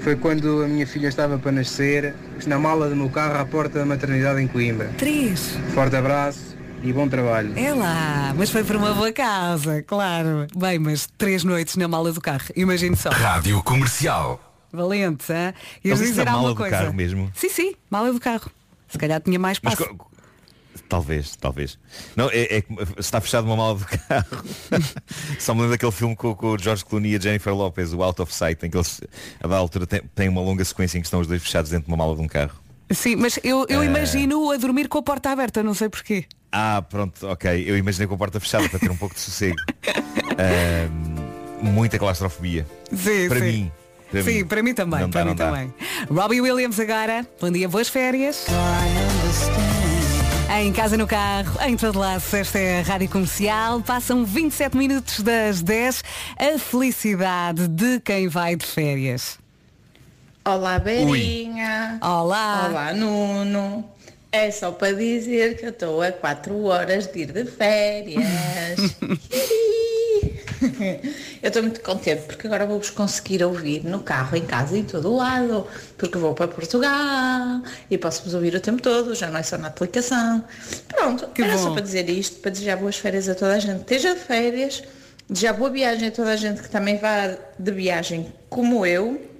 [0.00, 2.14] foi quando a minha filha estava para nascer,
[2.46, 4.90] na mala do meu carro à porta da maternidade em Coimbra.
[4.98, 5.56] Três.
[5.72, 7.58] Forte abraço e bom trabalho.
[7.58, 10.46] É lá, mas foi por uma boa causa, claro.
[10.54, 13.08] Bem, mas três noites na mala do carro, imagino só.
[13.08, 14.49] Rádio Comercial.
[14.72, 15.54] Valente, hein?
[15.84, 16.76] Ias Mas dizer da mala alguma do coisa?
[16.84, 17.30] carro mesmo?
[17.34, 18.50] Sim, sim, mala do carro.
[18.88, 19.86] Se calhar tinha mais espaço.
[20.88, 21.78] Talvez, talvez.
[22.16, 22.64] Não, é, é
[22.98, 24.44] está fechado uma mala do carro.
[25.38, 28.02] Só me lembro daquele filme com, com o George Clooney e a Jennifer Lopez, o
[28.02, 29.00] Out of Sight, em que eles,
[29.40, 31.86] a da altura, tem, tem uma longa sequência em que estão os dois fechados dentro
[31.86, 32.58] de uma mala de um carro.
[32.90, 33.86] Sim, mas eu, eu Eh.
[33.86, 36.24] imagino a dormir com a porta aberta, não sei porquê.
[36.50, 37.64] Ah, pronto, ok.
[37.64, 39.54] Eu imaginei com a porta fechada para ter um pouco de sossego.
[41.62, 42.66] Muita claustrofobia.
[42.92, 43.44] Sim, para sim.
[43.44, 43.72] mim.
[44.10, 44.44] Para Sim, mim.
[44.44, 45.46] para mim também, Não para dá, mim não dá.
[45.52, 45.74] também.
[46.10, 47.26] Robbie Williams agora.
[47.40, 48.46] Bom dia, boas férias.
[50.60, 53.80] Em casa, no carro, em todo lado, esta é a Rádio Comercial.
[53.80, 56.02] Passam 27 minutos das 10.
[56.36, 59.38] A felicidade de quem vai de férias.
[60.44, 61.98] Olá, Beirinha.
[62.02, 62.66] Olá.
[62.68, 63.88] Olá, Nuno.
[64.32, 68.24] É só para dizer que eu estou a 4 horas de ir de férias.
[71.42, 75.14] eu estou muito contente porque agora vou-vos conseguir ouvir no carro, em casa em todo
[75.14, 75.66] lado.
[75.96, 79.68] Porque vou para Portugal e posso-vos ouvir o tempo todo, já não é só na
[79.68, 80.44] aplicação.
[80.88, 81.74] Pronto, era só bom.
[81.74, 83.80] para dizer isto, para desejar boas férias a toda a gente.
[83.80, 84.82] Esteja de férias,
[85.28, 89.30] desejar boa viagem a toda a gente que também vá de viagem como eu.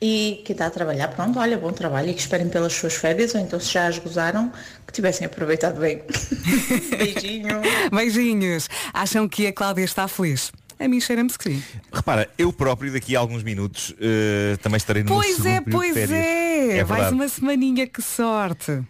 [0.00, 3.34] E quem está a trabalhar, pronto, olha, bom trabalho e que esperem pelas suas férias,
[3.34, 4.52] ou então se já as gozaram,
[4.86, 6.02] que tivessem aproveitado bem.
[6.96, 7.60] Beijinho.
[7.90, 8.68] Beijinhos.
[8.94, 10.52] Acham que a Cláudia está feliz?
[10.78, 11.62] A mim cheira-me que sim.
[11.92, 16.78] Repara, eu próprio daqui a alguns minutos eh, também estarei no Pois é, pois é.
[16.78, 18.82] É Vais uma semaninha, que sorte.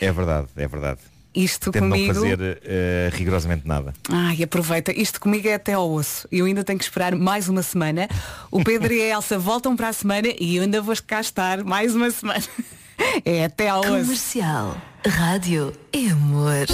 [0.00, 1.00] É verdade, é verdade.
[1.34, 2.12] Isto Tento comigo.
[2.12, 3.94] não fazer eh, rigorosamente nada.
[4.08, 4.92] Ai, aproveita.
[4.92, 6.26] Isto comigo é até ao osso.
[6.30, 8.08] Eu ainda tenho que esperar mais uma semana.
[8.50, 11.62] O Pedro e a Elsa voltam para a semana e eu ainda vou cá estar
[11.62, 12.42] mais uma semana.
[13.24, 13.82] É até ao.
[13.82, 14.76] Comercial.
[15.06, 16.66] Rádio é amor.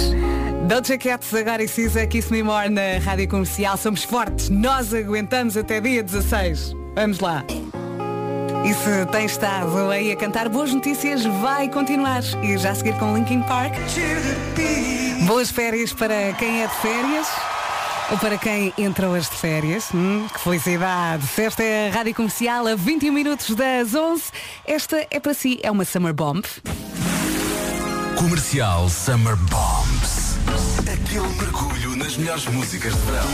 [0.67, 3.77] Doja Cat, agora e Cisa, Kiss Me More na Rádio Comercial.
[3.77, 4.49] Somos fortes.
[4.49, 6.73] Nós aguentamos até dia 16.
[6.95, 7.45] Vamos lá.
[8.65, 12.21] E se tem estado aí a cantar boas notícias, vai continuar.
[12.43, 13.73] E já a seguir com Linkin Park.
[15.25, 17.27] Boas férias para quem é de férias.
[18.09, 19.89] Ou para quem entra hoje de férias.
[19.93, 21.25] Hum, que felicidade.
[21.37, 24.23] Esta é a Rádio Comercial a 21 minutos das 11.
[24.65, 26.45] Esta é para si, é uma Summer Bomb.
[28.15, 30.37] Comercial Summer Bombs.
[30.79, 33.27] Aquele mergulho nas melhores músicas de verão.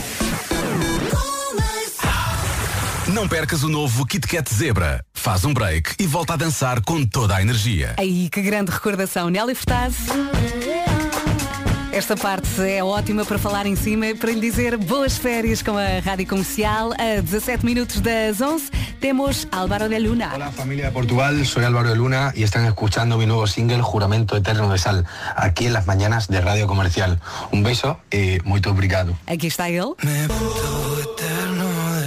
[3.13, 5.05] Não percas o novo Kit Kat Zebra.
[5.13, 7.93] Faz um break e volta a dançar com toda a energia.
[7.97, 9.29] Aí, que grande recordação.
[9.29, 9.93] Nelly Furtado.
[11.93, 15.99] Esta parte é ótima para falar em cima, para lhe dizer boas férias com a
[16.03, 16.91] Rádio Comercial.
[16.93, 20.31] A 17 minutos das 11 temos Álvaro de Luna.
[20.33, 24.35] Hola familia de Portugal, soy Álvaro de Luna y están escuchando mi nuevo single Juramento
[24.35, 27.19] Eterno de Sal, aquí en las mañanas de Radio Comercial.
[27.51, 29.15] Un beso y muito obrigado.
[29.27, 29.93] Aqui está ele.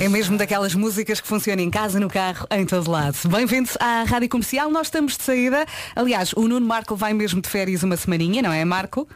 [0.01, 3.17] É mesmo daquelas músicas que funcionam em casa, no carro, em todo lado.
[3.29, 5.65] Bem-vindos à Rádio Comercial, nós estamos de saída.
[5.95, 9.07] Aliás, o Nuno Marco vai mesmo de férias uma semaninha, não é, Marco?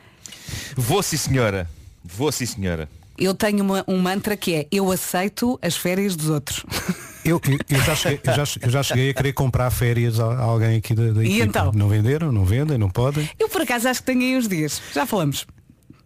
[0.77, 1.69] Vou sim senhora.
[2.05, 2.89] Vou sim senhora.
[3.19, 6.65] Eu tenho uma- um mantra que é eu aceito as férias dos outros.
[7.23, 10.25] Eu, eu- eu já cheguei, eu, já, eu já cheguei a querer comprar férias a,
[10.25, 11.45] a alguém aqui da, da E equipa.
[11.45, 11.73] então?
[11.73, 13.29] Não venderam, não vendem, não podem.
[13.39, 14.81] Eu por acaso acho que tenho aí uns dias.
[14.95, 15.47] Já falamos.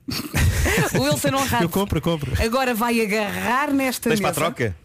[0.99, 1.65] o Wilson Honrado.
[1.65, 2.33] Eu compro, compro.
[2.43, 4.77] Agora vai agarrar nesta Tens para a troca?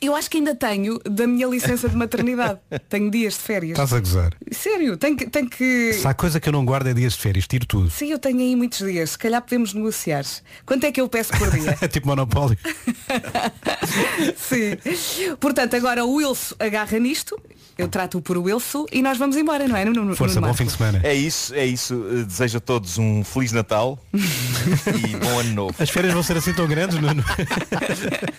[0.00, 2.58] Eu acho que ainda tenho da minha licença de maternidade.
[2.88, 3.72] tenho dias de férias.
[3.72, 4.34] Estás a gozar.
[4.50, 5.92] Sério, tenho que, tenho que.
[5.94, 7.90] Se há coisa que eu não guardo é dias de férias, tiro tudo.
[7.90, 9.10] Sim, eu tenho aí muitos dias.
[9.10, 10.24] Se calhar podemos negociar.
[10.66, 11.76] Quanto é que eu peço por dia?
[11.80, 12.58] É tipo monopólio.
[14.36, 15.36] Sim.
[15.40, 17.40] Portanto, agora o Wilson agarra nisto.
[17.76, 19.84] Eu trato-o por Wilson e nós vamos embora, não é?
[19.84, 21.00] No, no, Força, no bom fim de semana.
[21.02, 22.06] É isso, é isso.
[22.10, 25.74] Eh, Desejo a todos um Feliz Natal e bom ano novo.
[25.78, 27.24] As férias vão ser assim tão grandes, Nuno?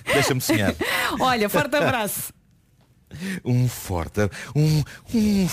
[0.05, 0.73] Deixa-me sonhar.
[1.19, 2.33] Olha, forte abraço.
[3.43, 5.47] Um forte, um, um,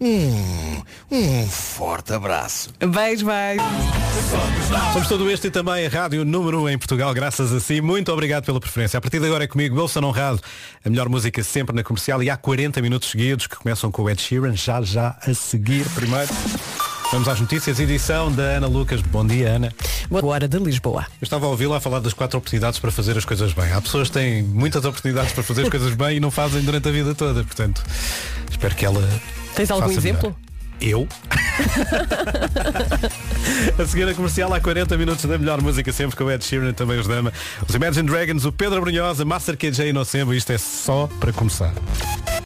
[0.00, 2.70] um, um forte abraço.
[2.80, 3.64] Beijo, beijo.
[4.92, 7.80] Somos todo este e também a Rádio Número 1 em Portugal, graças a si.
[7.80, 8.98] Muito obrigado pela preferência.
[8.98, 10.40] A partir de agora é comigo, Wilson Honrado,
[10.84, 14.10] a melhor música sempre na comercial e há 40 minutos seguidos que começam com o
[14.10, 16.32] Ed Sheeran, já já a seguir primeiro.
[17.10, 19.00] Vamos às notícias, edição da Ana Lucas.
[19.00, 19.72] Bom dia, Ana.
[20.10, 21.06] Boa hora de Lisboa.
[21.20, 23.72] Eu estava a ouvi-la a falar das quatro oportunidades para fazer as coisas bem.
[23.72, 26.88] Há pessoas que têm muitas oportunidades para fazer as coisas bem e não fazem durante
[26.88, 27.44] a vida toda.
[27.44, 27.82] Portanto,
[28.50, 29.08] espero que ela.
[29.54, 30.18] Tens algum faça melhor.
[30.18, 30.36] exemplo?
[30.80, 31.06] Eu?
[33.78, 36.72] a seguir a comercial há 40 minutos da melhor música sempre com o Ed Sheeran
[36.72, 37.32] também os Dama.
[37.66, 40.34] Os Imagine Dragons, o Pedro Brunhosa, Master KJ e Nocembo.
[40.34, 41.72] Isto é só para começar.